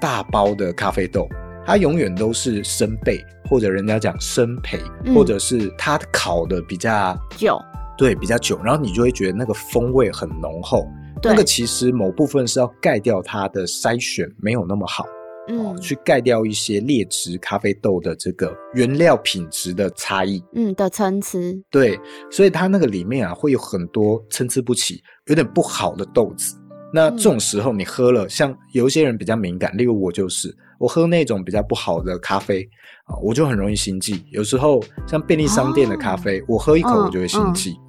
[0.00, 1.26] 大包的咖啡豆，
[1.66, 4.78] 它永远都是生焙，或者人家讲生焙，
[5.14, 7.58] 或者是它烤的比较久，
[7.96, 10.86] 对，比较久，然后你就会觉得那个风味很浓厚。
[11.22, 15.04] 对那个其实某部分是要盖掉它的筛选没有那么好，
[15.48, 21.38] 嗯，哦、去盖掉一些劣质咖啡豆的这个原料品质的差异，嗯的参差。
[21.70, 21.98] 对，
[22.30, 26.56] 所以它那个里面啊会有很多参差不齐、有点不好的豆子。
[26.92, 32.62] 那这种时候你喝了，嗯、像有一些人比较敏感，例如我就是，我喝那种比较不好的咖啡
[33.06, 34.22] 啊，我就很容易心悸。
[34.30, 37.70] 有时候像便利商店的咖啡，哦、我喝一口我就会心悸。
[37.70, 37.83] 嗯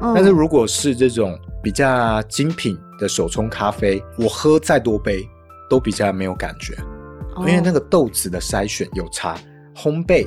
[0.00, 0.12] 嗯。
[0.14, 5.28] 但是如果是这种比较精品的手冲咖啡，我喝再多杯
[5.68, 6.74] 都比较没有感觉，
[7.38, 9.36] 因为那个豆子的筛选有差，
[9.74, 10.26] 烘焙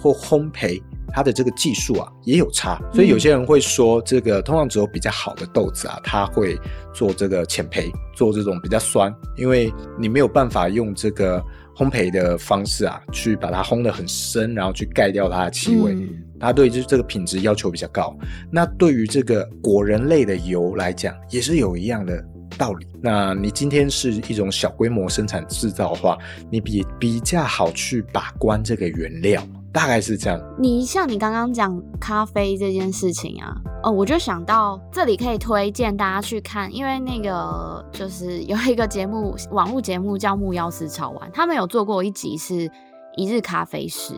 [0.00, 0.82] 或烘焙
[1.14, 6.58] 它的这个技术啊也有差，所以有些人会说，这个通常只有比较好的豆子啊，它会
[6.92, 11.42] 做这个浅焙，做这种比较酸，因为你没有办法用这个
[11.76, 15.92] 烘焙的方式啊，去把它烘得很深，然后去盖掉它的气味。
[15.94, 16.08] 嗯
[16.42, 18.18] 它对这这个品质要求比较高，
[18.50, 22.20] 那对于这个果仁类的油来讲，也是有一样的
[22.58, 22.84] 道理。
[23.00, 26.18] 那你今天是一种小规模生产制造的话，
[26.50, 29.40] 你比比较好去把关这个原料，
[29.72, 30.38] 大概是这样。
[30.58, 42.70] 你像你刚刚讲咖啡这件事情啊，哦，我就想到这里可以推荐大家去看，因为那个就是有一个节目，网络节目叫《木曜四超玩》，他们有做过一集是
[43.16, 44.14] 一日咖啡师。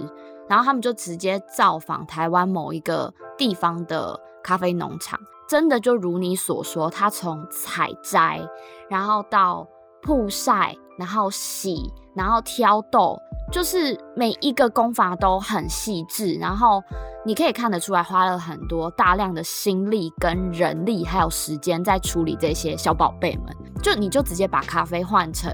[0.46, 8.46] 然后他们就直接造访台湾某一个地方的咖啡农场，真的就如你所说，他从采摘，
[8.90, 9.66] 然后到
[10.02, 13.18] 曝晒，然后洗，然后挑豆，
[13.53, 16.82] 就是每一个工法都很细致，然后
[17.24, 23.55] 你可以看得出来花了很多大量的心力跟人力，还有时间在处理这些小宝贝们。
[23.82, 25.53] 就你就直接把咖啡换成。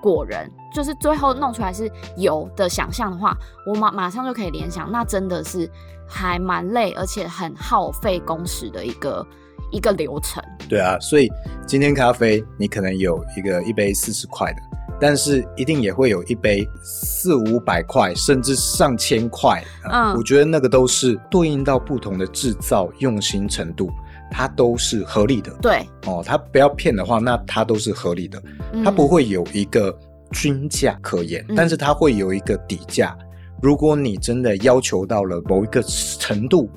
[0.00, 5.70] 果仁就是最后弄出来是油的想象的话，我马马上就可以联想，那真的是
[6.08, 9.24] 还蛮累，而且很耗费工时的一个
[9.70, 10.42] 一个流程。
[10.68, 11.30] 对啊，所以
[11.68, 14.62] 今天咖啡你可能有一个一杯四十块的，
[15.02, 19.60] 但是一定也会有一杯四五百块，甚至上千块。
[19.90, 23.90] 嗯，我觉得那个都是对应到不同的制造用心程度。
[24.30, 28.42] 它都是合理的，对哦，它不要骗的话，那它都是合理的，
[28.82, 29.94] 它不会有一个
[30.30, 33.14] 均价可言，嗯、但是它会有一个底价。
[33.60, 36.70] 如果你真的要求到了某一个程度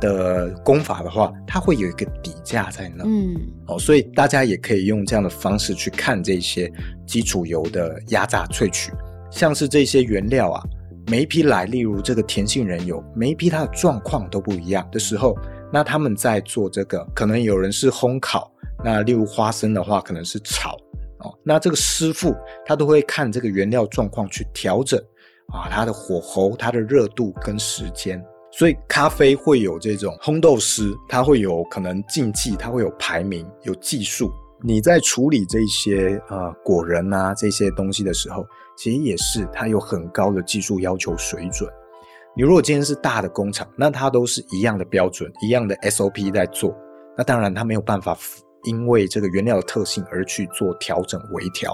[0.00, 3.36] 的功法的话，它会有一个底价在那，嗯，
[3.66, 6.72] 哦，所以大家也可以用这样的方式去看这些
[7.06, 8.92] 基础油的压榨萃取，
[9.30, 10.62] 像是这些原料啊，
[11.08, 15.36] 每一批来，例如这个甜杏仁油，每一批它的状况都不一样的时候。
[15.70, 18.50] 那他们在做这个，可能有人是烘烤，
[18.82, 20.74] 那例如花生的话，可能是炒
[21.18, 21.30] 哦。
[21.44, 22.34] 那这个师傅
[22.64, 24.98] 他都会看这个原料状况去调整
[25.52, 28.18] 啊，它的火候、它的热度跟时间。
[28.58, 34.32] 所以咖啡会有这种烘豆师，他会有可能竞技，他会有排名、有技术。
[34.60, 38.44] 你在处理这些呃果仁啊这些东西的时候，
[38.76, 41.70] 其实也是它有很高的技术要求水准。
[42.36, 46.76] 你如果今天是大的工厂，那它都是一样的标准、一样的 SOP 在做，
[47.16, 48.18] 那当然它没有办法
[48.64, 51.72] 因为这个原料的特性而去做调整微调，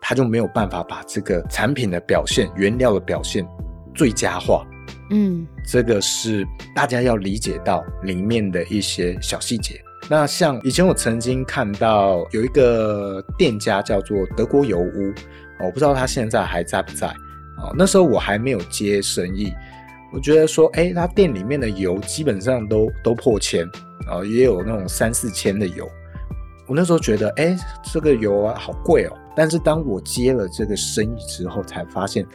[0.00, 3.46] 它就没有办法把这个产品的表现、原料的表现
[3.94, 4.66] 最佳化。
[5.10, 9.80] 嗯，这个是大家要理解到里面的一些小细节。
[10.08, 15.12] 那像以前我曾经看到有一个店家叫做德国油屋，
[15.60, 17.08] 我不知道他现在还在不在。
[17.58, 19.52] 哦，那时候我还没有接生意。
[20.12, 23.64] 我觉得说，哎，他店里面的油基本上都都破千，
[24.08, 25.88] 啊，也有那种三四千的油。
[26.66, 27.56] 我那时候觉得，哎，
[27.92, 29.16] 这个油啊好贵哦。
[29.36, 32.26] 但是当我接了这个生意之后，才发现，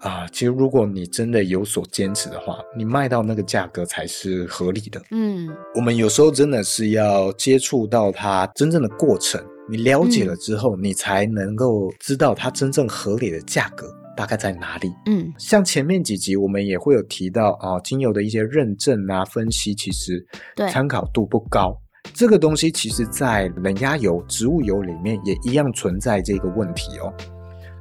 [0.00, 5.00] 啊，其实如果你真的有所坚持的话，你卖到那个价格才是合理的。
[5.10, 13.86] 嗯，我们有时候真的是要接触到它真正的过程，你了解了之后，嗯，你才能够知道它真正合理的价格。
[14.16, 14.90] 大概在哪里？
[15.04, 20.26] 嗯，像前面几集我们也会有提到啊，精油的一些认证啊、分析，其实
[20.70, 21.76] 参考度不高。
[22.14, 27.12] 这个东西其实，在冷压油、植物油里面也一样存在这个问题哦。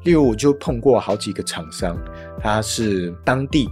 [0.05, 1.97] 例如，我就碰过好几个厂商，
[2.39, 3.67] 它是当地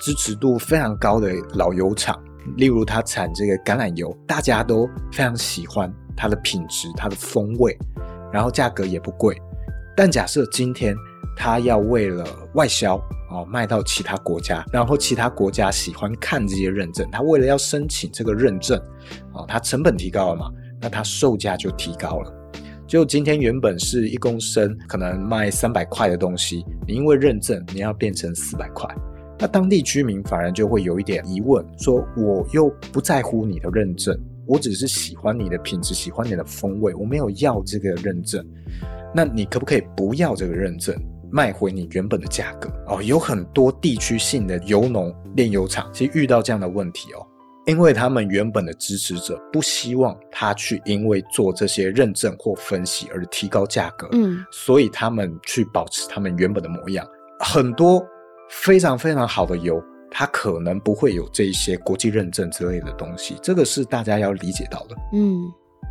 [0.00, 2.20] 支持度非常高的老油厂。
[2.56, 7.78] 例如，它产这个橄榄油，大家都非常喜欢它的品质、它的风味，
[8.32, 9.40] 然后价格也不贵。
[9.96, 10.96] 但假设今天，
[11.36, 12.24] 他要为了
[12.54, 12.96] 外销
[13.30, 18.76] 哦，卖到其他国家，然后其他国家喜欢看这些认证，他为了要申请这个认证
[19.32, 20.50] 哦，他成本提高了嘛，
[20.80, 22.37] 那他售价就提高了。
[22.88, 28.88] 就今天原本是一公升可能卖三百块的东西，你因为认证你要变成四百块，
[29.38, 38.42] 那当地居民反而就会有一点疑问，说我又不在乎你的认证，我只是喜欢你的品质，喜欢你的风味，我没有要这个认证，
[39.14, 40.96] 那你可不可以不要这个认证，
[41.30, 42.70] 卖回你原本的价格？
[42.86, 47.20] 哦，有很多地区性的油农炼油厂其实遇到这样的问题哦。
[47.68, 57.06] 因为他们原本的支持者不希望他去因为做这些认证或分析而提高价格，嗯，所以他们去保持他们原本的模样。
[57.38, 58.02] 很多
[58.48, 59.78] 非常非常好的油，
[60.10, 64.96] 它可能不会有这一些国际认证之类的东西，这个是大家要理解到的。
[65.12, 65.42] 嗯，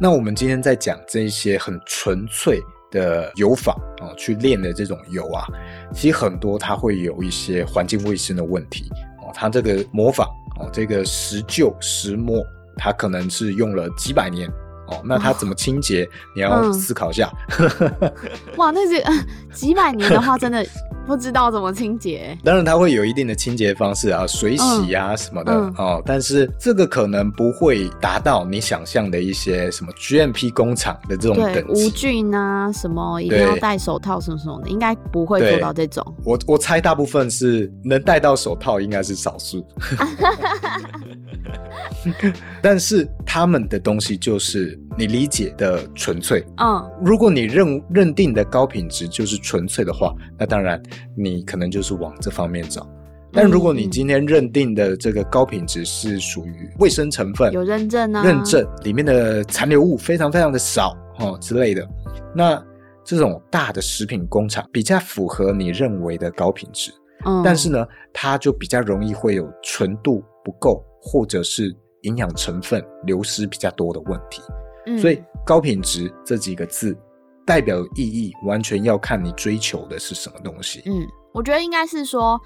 [0.01, 2.59] 那我们今天在讲这一些很纯粹
[2.89, 5.45] 的油坊啊，去炼的这种油啊，
[5.93, 8.89] 其实很多它会有一些环境卫生的问题
[9.21, 10.27] 哦，它这个磨坊。
[10.59, 12.45] 哦，这个石臼石磨，
[12.75, 14.49] 它可能是用了几百年
[14.87, 16.03] 哦，那它怎么清洁？
[16.03, 17.31] 哦、你要思考一下。
[17.59, 18.11] 嗯、
[18.57, 19.03] 哇，那是
[19.53, 20.65] 几百年的话，真的。
[21.07, 36.05] 不知道怎么清洁，当然它会有一定的清洁方式啊，水洗啊什么的、哦，但是这个可能不会达到你想象的一些什么 GMP 工厂的这种等级，无菌啊什么一定要戴手套什么什么的，应该不会做到这种。
[36.25, 39.65] 我我猜大部分是能戴到手套，应该是少数。
[42.61, 46.45] 但是他们的东西就是你理解的纯粹。
[46.57, 50.81] 嗯，如果你认认定的高品质就是纯粹的话，那当然
[51.15, 52.87] 你可能就是往这方面找。
[53.33, 61.87] 但如果你今天认定的这个高品质是属于卫生成分有认证啊，认证里面的残留物非常非常的少哦之类的，
[62.33, 62.59] 那
[63.03, 66.91] 这种大的食品工厂比较符合你认为的高品质。
[67.25, 71.73] 嗯，但是呢，它就比较容易会有纯度不够，或者是。
[72.03, 74.41] 营养成分流失比较多的问题，
[74.85, 76.95] 嗯，所以高品质这几个字
[77.43, 80.83] 代表的意义，完全要看你追求的是什么东西。
[80.85, 82.39] 嗯，我觉得应该是说，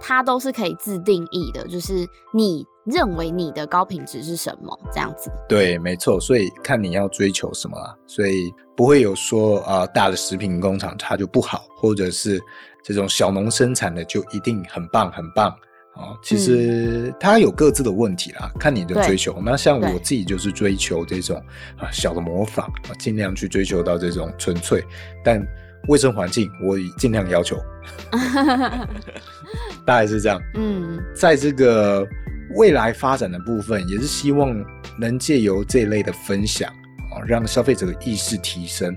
[0.00, 5.30] 它都是可以自定义的，就是你认为你的高品质是什么这样子。
[5.46, 12.40] 对，没错，所以看你要追求什么啊，所以不会有说啊，呃，大的食品工厂它就不好，或者是
[12.82, 15.54] 这种小农生产的就一定很棒很棒。
[15.96, 19.40] 哦，其实它有各自的问题啦，嗯、看你的追求。
[19.44, 21.36] 那像我自己就是追求这种
[21.76, 24.84] 啊小的模仿啊，尽量去追求到这种纯粹，
[25.22, 25.40] 但
[25.86, 27.56] 卫生环境我也尽量要求，
[29.86, 30.40] 大概是这样。
[30.54, 32.04] 嗯，在这个
[32.56, 34.52] 未来发展的部分，也是希望
[34.98, 36.68] 能借由这一类的分享
[37.14, 38.96] 啊，让消费者的意识提升，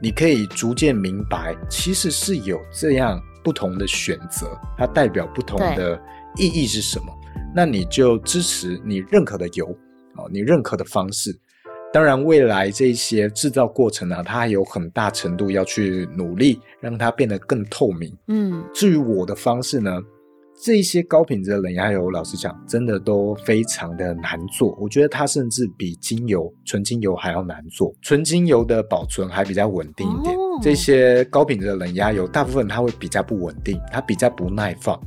[0.00, 4.46] 你可以逐渐明白，其实是有这样不同的选择，
[4.78, 6.00] 它代表不同的。
[6.36, 7.12] 意义是什么？
[7.54, 9.66] 那你就支持你认可的油，
[10.16, 11.34] 哦，你认可的方式。
[11.92, 18.14] 当然，未来这些制造过程呢，它还有很大程度要去努力，让它变得更透明。
[18.28, 19.98] 嗯，至于我的方式呢，
[20.60, 24.76] 这些高品质的冷压油，老实讲，真的都非常的难做。
[24.78, 27.94] 我觉得它甚至比精油、纯精油还要难做。
[28.02, 35.00] 纯精油的保存还比较稳定一点，哦，这些高品质的冷压油，大部分它会比较不稳定，它比较不耐放。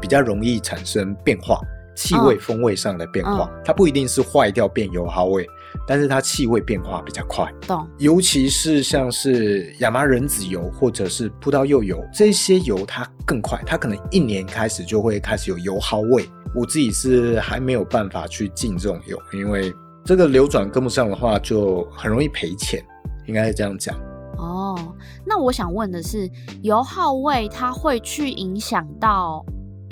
[0.00, 1.60] 比较容易产生变化，
[1.94, 5.46] 气味、风味上的变化，嗯、它不一定是坏掉变油耗味，
[5.86, 7.52] 但是它气味变化比较快。
[7.66, 7.86] 懂。
[7.98, 16.28] 尤其是像是亚麻仁籽油或者是葡萄柚油这些油，它更快，它可能一年开始就会开始有油耗味。
[16.54, 19.72] 我自己是还没有办法去进这种油，因为
[20.04, 22.82] 这个流转跟不上的话，就很容易赔钱。
[23.26, 23.96] 应该是这样讲。
[24.36, 24.76] 哦，
[25.24, 26.28] 那我想问的是，
[26.62, 29.44] 油耗味它会去影响到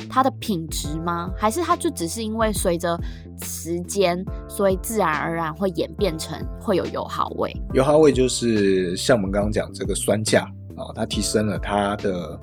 [0.08, 1.30] 它的品质吗？
[1.36, 2.98] 还是它就只是因为随着
[3.42, 7.54] 时间，所以自然而然会演变成会有油耗味？
[7.74, 10.42] 油耗味就是像我们刚刚讲这个酸价
[10.76, 12.40] 啊，它提升了它的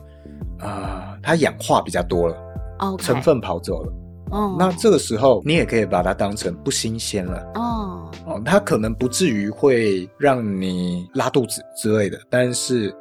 [0.59, 2.35] 啊、呃，它氧化比较多了
[2.79, 2.97] ，okay.
[2.97, 3.93] 成分跑走了。
[4.31, 7.51] 哦、oh.，那这个时候你也可以把它当成不新鲜了。
[7.55, 12.93] 哦哦，它可能不至于会让你拉肚子之类的，但是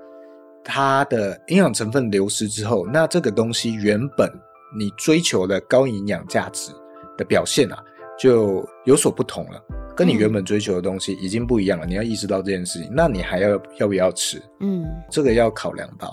[0.62, 4.30] 它的营养成分流失之后，那这个东西原本。
[4.78, 6.72] 你追求的高营养价值
[7.16, 7.82] 的表现啊，
[8.18, 9.62] 就有所不同了，
[9.96, 11.86] 跟你原本追求的东西已经不一样了。
[11.86, 14.42] 嗯、你要意识到这件事情，那你还要要不要吃？
[14.60, 16.12] 嗯，这个要考量到。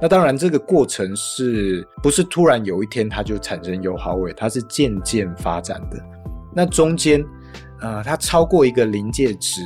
[0.00, 4.32] 那当然，这个过程是不是突然有一天它就产生油耗味？
[4.32, 5.98] 它是渐渐发展的。
[6.54, 7.22] 那中间，
[7.80, 9.60] 呃，它超过一个临界值，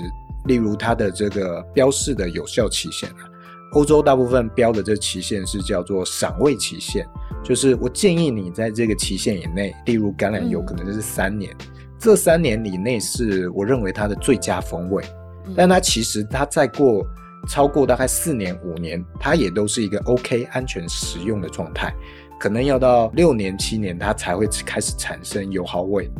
[0.47, 3.28] 例如它的这个标示的有效期限啊，
[3.73, 7.07] 欧洲大部分标的这期限是叫做赏味期限。
[7.45, 11.66] 就是我建议你在这个期限以内，例如橄榄油可能就是三年，嗯，
[11.99, 15.05] 这三年以内是我认为它的最佳风味，
[15.47, 17.07] 嗯，但它其实它再过
[17.49, 21.95] 超过大概四年五年，它也都是一个 OK 安全食用的状态。
[22.41, 26.11] 可能要到六年七年，它才会开始产生油耗味，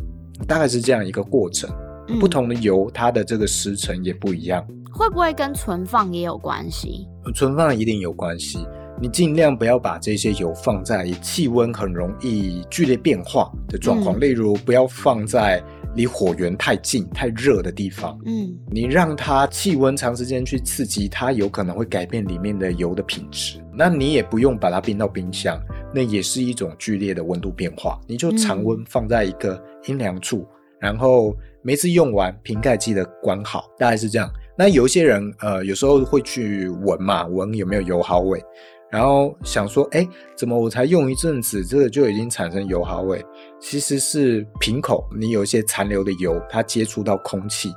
[0.47, 1.69] 大概是这样一个过程。
[2.07, 4.65] 嗯、不同的油，它的这个时程也不一样。
[4.91, 7.07] 会不会跟存放也有关系？
[7.35, 8.59] 存放一定有关系。
[9.01, 15.63] 你尽量不要把这些油放在气温很容易剧烈变化的状况，嗯、例如不要放在
[15.95, 18.19] 离火源太近、太热的地方。
[18.25, 23.63] 嗯，你让它气温长时间去刺激，它有可能会改变里面的油的品质。
[23.73, 25.57] 那你也不用把它冰到冰箱，
[25.95, 27.97] 那也是一种剧烈的温度变化。
[28.05, 30.47] 你就常温放在一个阴凉处，嗯、
[30.81, 34.29] 然后每次用完瓶盖记得关好，大概是这样。
[34.59, 38.43] 那有一些人呃，有时候会去闻嘛，闻有没有油耗味。
[38.91, 40.05] 然后想说，哎，
[40.35, 43.25] 怎么我才用一阵子，这个就已经产生油耗味？
[43.57, 47.71] 其实是瓶口你有一些残留的油，它接触到空气，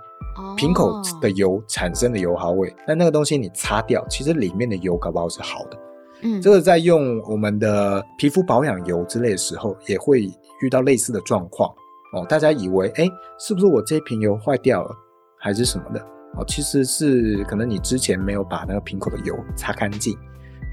[0.56, 2.74] 瓶口的油产生的油耗味。
[2.84, 5.78] 那那个东西你擦掉，其实里面的油搞不好是好的。
[6.22, 10.28] 嗯，这个在用我们的皮肤保养油之类的时候，也会
[10.60, 11.72] 遇到类似的状况
[12.12, 12.26] 哦。
[12.28, 13.08] 大家以为，哎，
[13.38, 14.90] 是不是我这瓶油坏掉了，
[15.38, 16.04] 还是什么的？
[16.36, 20.16] 哦，其实是可能你之前没有把那个瓶口的油擦干净。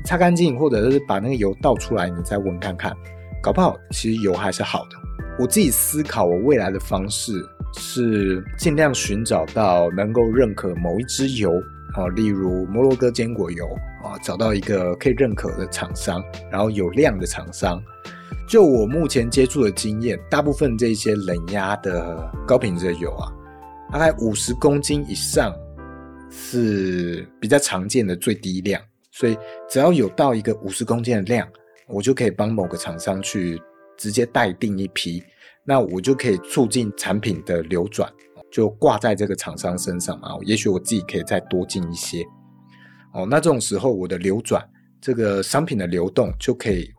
[0.05, 2.95] 擦干净，或者是把那个油倒出来，你再闻看看，
[3.43, 4.97] 搞不好其实油还是好的。
[5.37, 7.33] 我自己思考，我未来的方式
[7.73, 11.51] 是尽量寻找到能够认可某一支油，
[11.95, 13.65] 啊，例如摩洛哥坚果油
[14.01, 17.81] 啊，找到一个可以认可的厂商，然后有量的厂商。
[18.47, 23.31] 就我目前接触的经验，大部分这些冷压的高品质的油啊，
[23.91, 25.53] 大概五十公斤以上
[26.29, 28.81] 是比较常见的最低量。
[29.11, 29.37] 所以
[29.67, 31.47] 只要有到一个五十公斤的量，
[31.87, 33.61] 我就可以帮某个厂商去
[33.97, 35.21] 直接代订一批，
[35.65, 38.09] 那我就可以促进产品的流转，
[38.51, 40.29] 就挂在这个厂商身上嘛。
[40.43, 42.23] 也许我自己可以再多进一些，
[43.13, 44.65] 哦，那这种时候我的流转，
[45.01, 46.89] 这个商品的流动就可以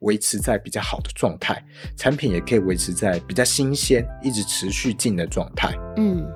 [0.00, 1.62] 维持在比较好的状态，
[1.96, 5.74] 产品也可以维持在比较新鲜、一直持续进的状态。
[5.96, 6.26] 嗯，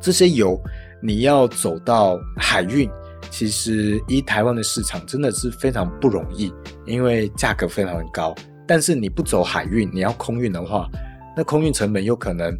[0.00, 0.60] 这些油
[1.02, 2.90] 你要走到海运。
[3.30, 6.52] 其实，依台湾的市场真的是非常不容易，
[6.86, 8.34] 因为价格非常的高。
[8.66, 10.88] 但是你不走海运，你要空运的话，
[11.36, 12.58] 那空运成本又可能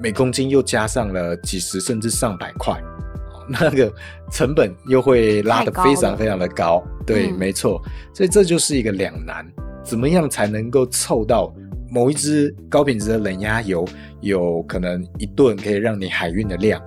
[0.00, 2.74] 每公斤又加上了几十甚至上百块，
[3.46, 3.92] 那个
[4.32, 6.82] 成本又会拉得非常非常的高。
[7.06, 7.80] 对，嗯、没错。
[8.14, 9.46] 所以这就是一个两难，
[9.84, 11.54] 怎么样才能够凑到
[11.90, 13.86] 某一支高品质的冷压油，
[14.20, 16.82] 有可能一吨可以让你海运的量，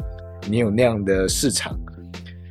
[0.50, 1.78] 你有那样的市场？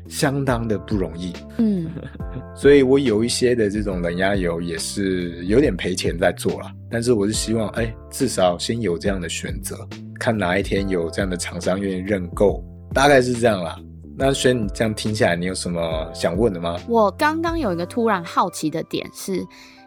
[0.09, 1.91] 相当的不容易，嗯，
[2.55, 9.77] 所以我有一些的这种冷压油也是有点赔钱在做了，但是我是希望，哎、欸，至少先有这样的选择，
[10.21, 12.63] 看哪一天有这样的厂商愿意认购，
[12.95, 13.77] 大概是这样啦。
[14.17, 16.79] 那轩，你这样听下来，你有什么想问的吗？
[16.89, 19.45] 我刚刚有一个突然好奇的点是，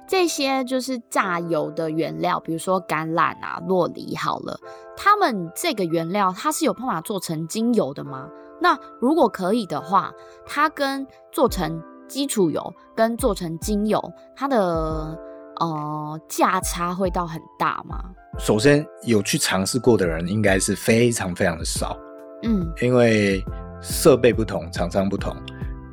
[0.10, 4.60] 这些就是榨油的原料，比如说橄榄啊、洛梨，好了，
[4.98, 8.28] 它们这个原料它是有办法做成精油的吗？
[8.60, 10.12] 那如果可以的话，
[10.48, 14.02] 它跟做成基础油跟做成精油，
[14.36, 15.16] 它的
[15.60, 18.04] 呃价差会到很大吗？
[18.40, 21.96] 首先，有去尝试过的人应该是非常非常的少，
[22.42, 23.46] 嗯，因为
[23.80, 25.36] 设备不同，厂商不同，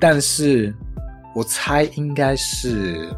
[0.01, 0.75] 但是
[1.35, 3.09] 我猜应该是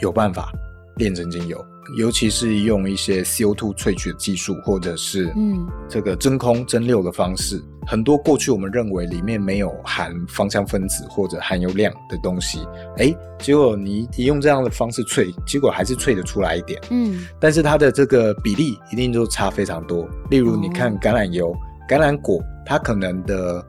[0.00, 0.52] 有办法
[0.96, 1.64] 炼成精油。
[1.96, 12.60] 尤其是用一些 CO2 萃取的技术，或者是嗯这个真空蒸馏的方式，嗯、很多过去我们认为里面没有含芳香分子或者含油量的东西，
[12.98, 20.08] 哎，结果你你用这样的方式萃，结果还是萃得出来一点，嗯，但是它的这个比例一定就差非常多。
[20.30, 21.56] 例如你看橄榄油、哦、
[21.88, 23.64] 橄榄果，它可能的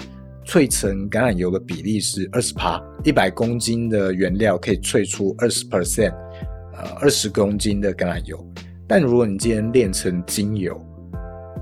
[0.45, 6.13] 萃成橄榄油的比例是二十趴，一百公斤的原料可以萃出二十 percent。
[6.73, 8.43] 呃，二十公斤的橄榄油，
[8.87, 10.81] 但如果你今天炼成精油，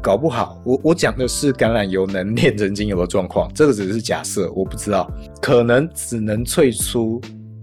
[0.02, 5.12] 搞不好，我我讲的是橄榄油能炼成精油的状况，这个只是假设，我不知道，
[5.42, 7.20] 可能只能萃出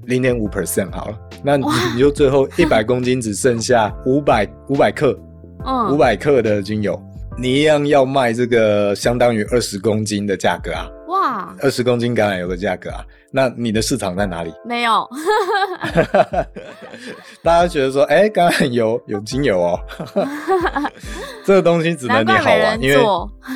[0.06, 1.64] 零点五 percent 好了，那你
[1.94, 5.18] 你就最后一百公斤只剩下五百五百克，
[5.64, 7.00] 嗯，五百克的精油，
[7.38, 10.88] 你一样要卖这个相当于二十公斤的价格啊。
[11.08, 14.52] 哇，二十公斤橄榄油的价格啊，那你的市场在哪里？
[14.64, 15.08] 没有，
[17.42, 19.78] 大家觉得说，哎、欸，橄榄油有精油哦，
[21.44, 22.96] 这个东西只能你好玩，因为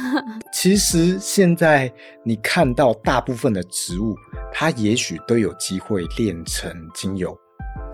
[0.53, 1.91] 其实现在
[2.25, 4.15] 你看到大部分的植物，
[4.53, 7.37] 它也许都有机会炼成精油。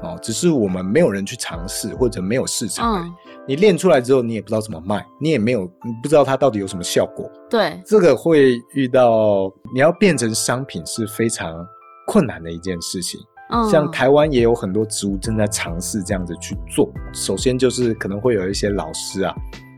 [0.03, 3.03] 哦，只是我们没有人去尝试，或者没有市场。
[3.03, 3.15] 嗯，
[3.49, 7.31] 你练出来之后，你也不知道怎么卖，你也没有，你不知道它到底有什么效果。
[7.49, 11.65] 对，这个会遇到你要变成商品是非常
[12.09, 13.21] 困难的一件事情。
[13.51, 16.93] 嗯，像台湾也有很多植物正在尝试这样子去做。
[17.13, 19.33] 首先就是可能会有一些老师啊，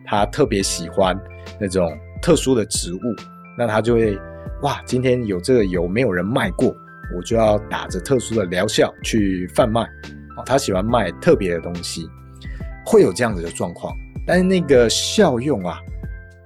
[0.07, 1.14] 他特别喜欢
[1.61, 1.93] 那种
[2.23, 3.01] 特殊的植物，
[3.59, 4.19] 那他就会
[4.62, 6.75] 哇，今天有这个油没有人卖过，
[7.14, 9.83] 我就要打着特殊的疗效去贩卖。
[10.39, 12.09] 哦，他喜欢卖特别的东西，
[12.89, 13.95] 会有这样子的状况。
[14.26, 15.78] 但是那个效用啊，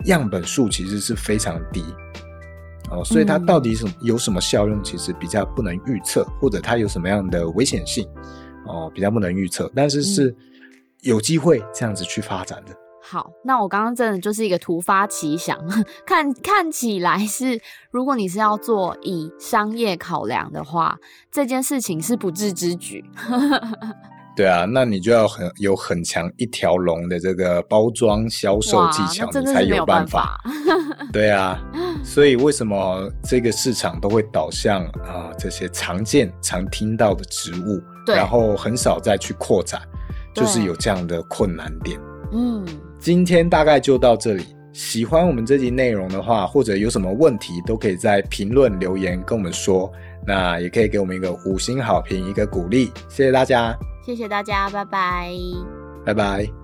[0.07, 1.85] 样本数其实是非常低。
[2.91, 8.07] 哦，所以它到底什有什么效用，其实比较不能预测，或者它有什么样的危险性，
[8.67, 9.71] 哦，比较不能预测。
[9.75, 10.35] 但是是
[11.01, 12.75] 有机会这样子去发展的。
[13.05, 15.59] 好，那我刚刚真的就是一个突发奇想，
[16.07, 20.97] 看看起来是，如果你是要做以商业考量的话，
[21.31, 23.05] 这件事情是不智之举。
[24.35, 30.41] 对啊，那你就要很有很强一条龙的这个包装销售技巧，你才有办法。
[31.13, 31.63] 对啊，
[32.03, 39.83] 所以为什么这个市场都会导向啊、呃、这些常见、常听到的植物，然后很少再去扩展，
[40.35, 42.01] 就是有这样的困难点。
[42.33, 42.67] 嗯，
[42.99, 44.47] 今天大概就到这里。
[44.73, 49.93] 喜欢我们这集内容的话，或者有什么问题，都可以在评论留言跟我们说。
[50.27, 52.91] 那也可以给我们一个五星好评，一个鼓励。
[53.11, 53.77] 谢谢大家。
[54.03, 55.33] 谢谢大家，拜拜，
[56.05, 56.62] 拜拜。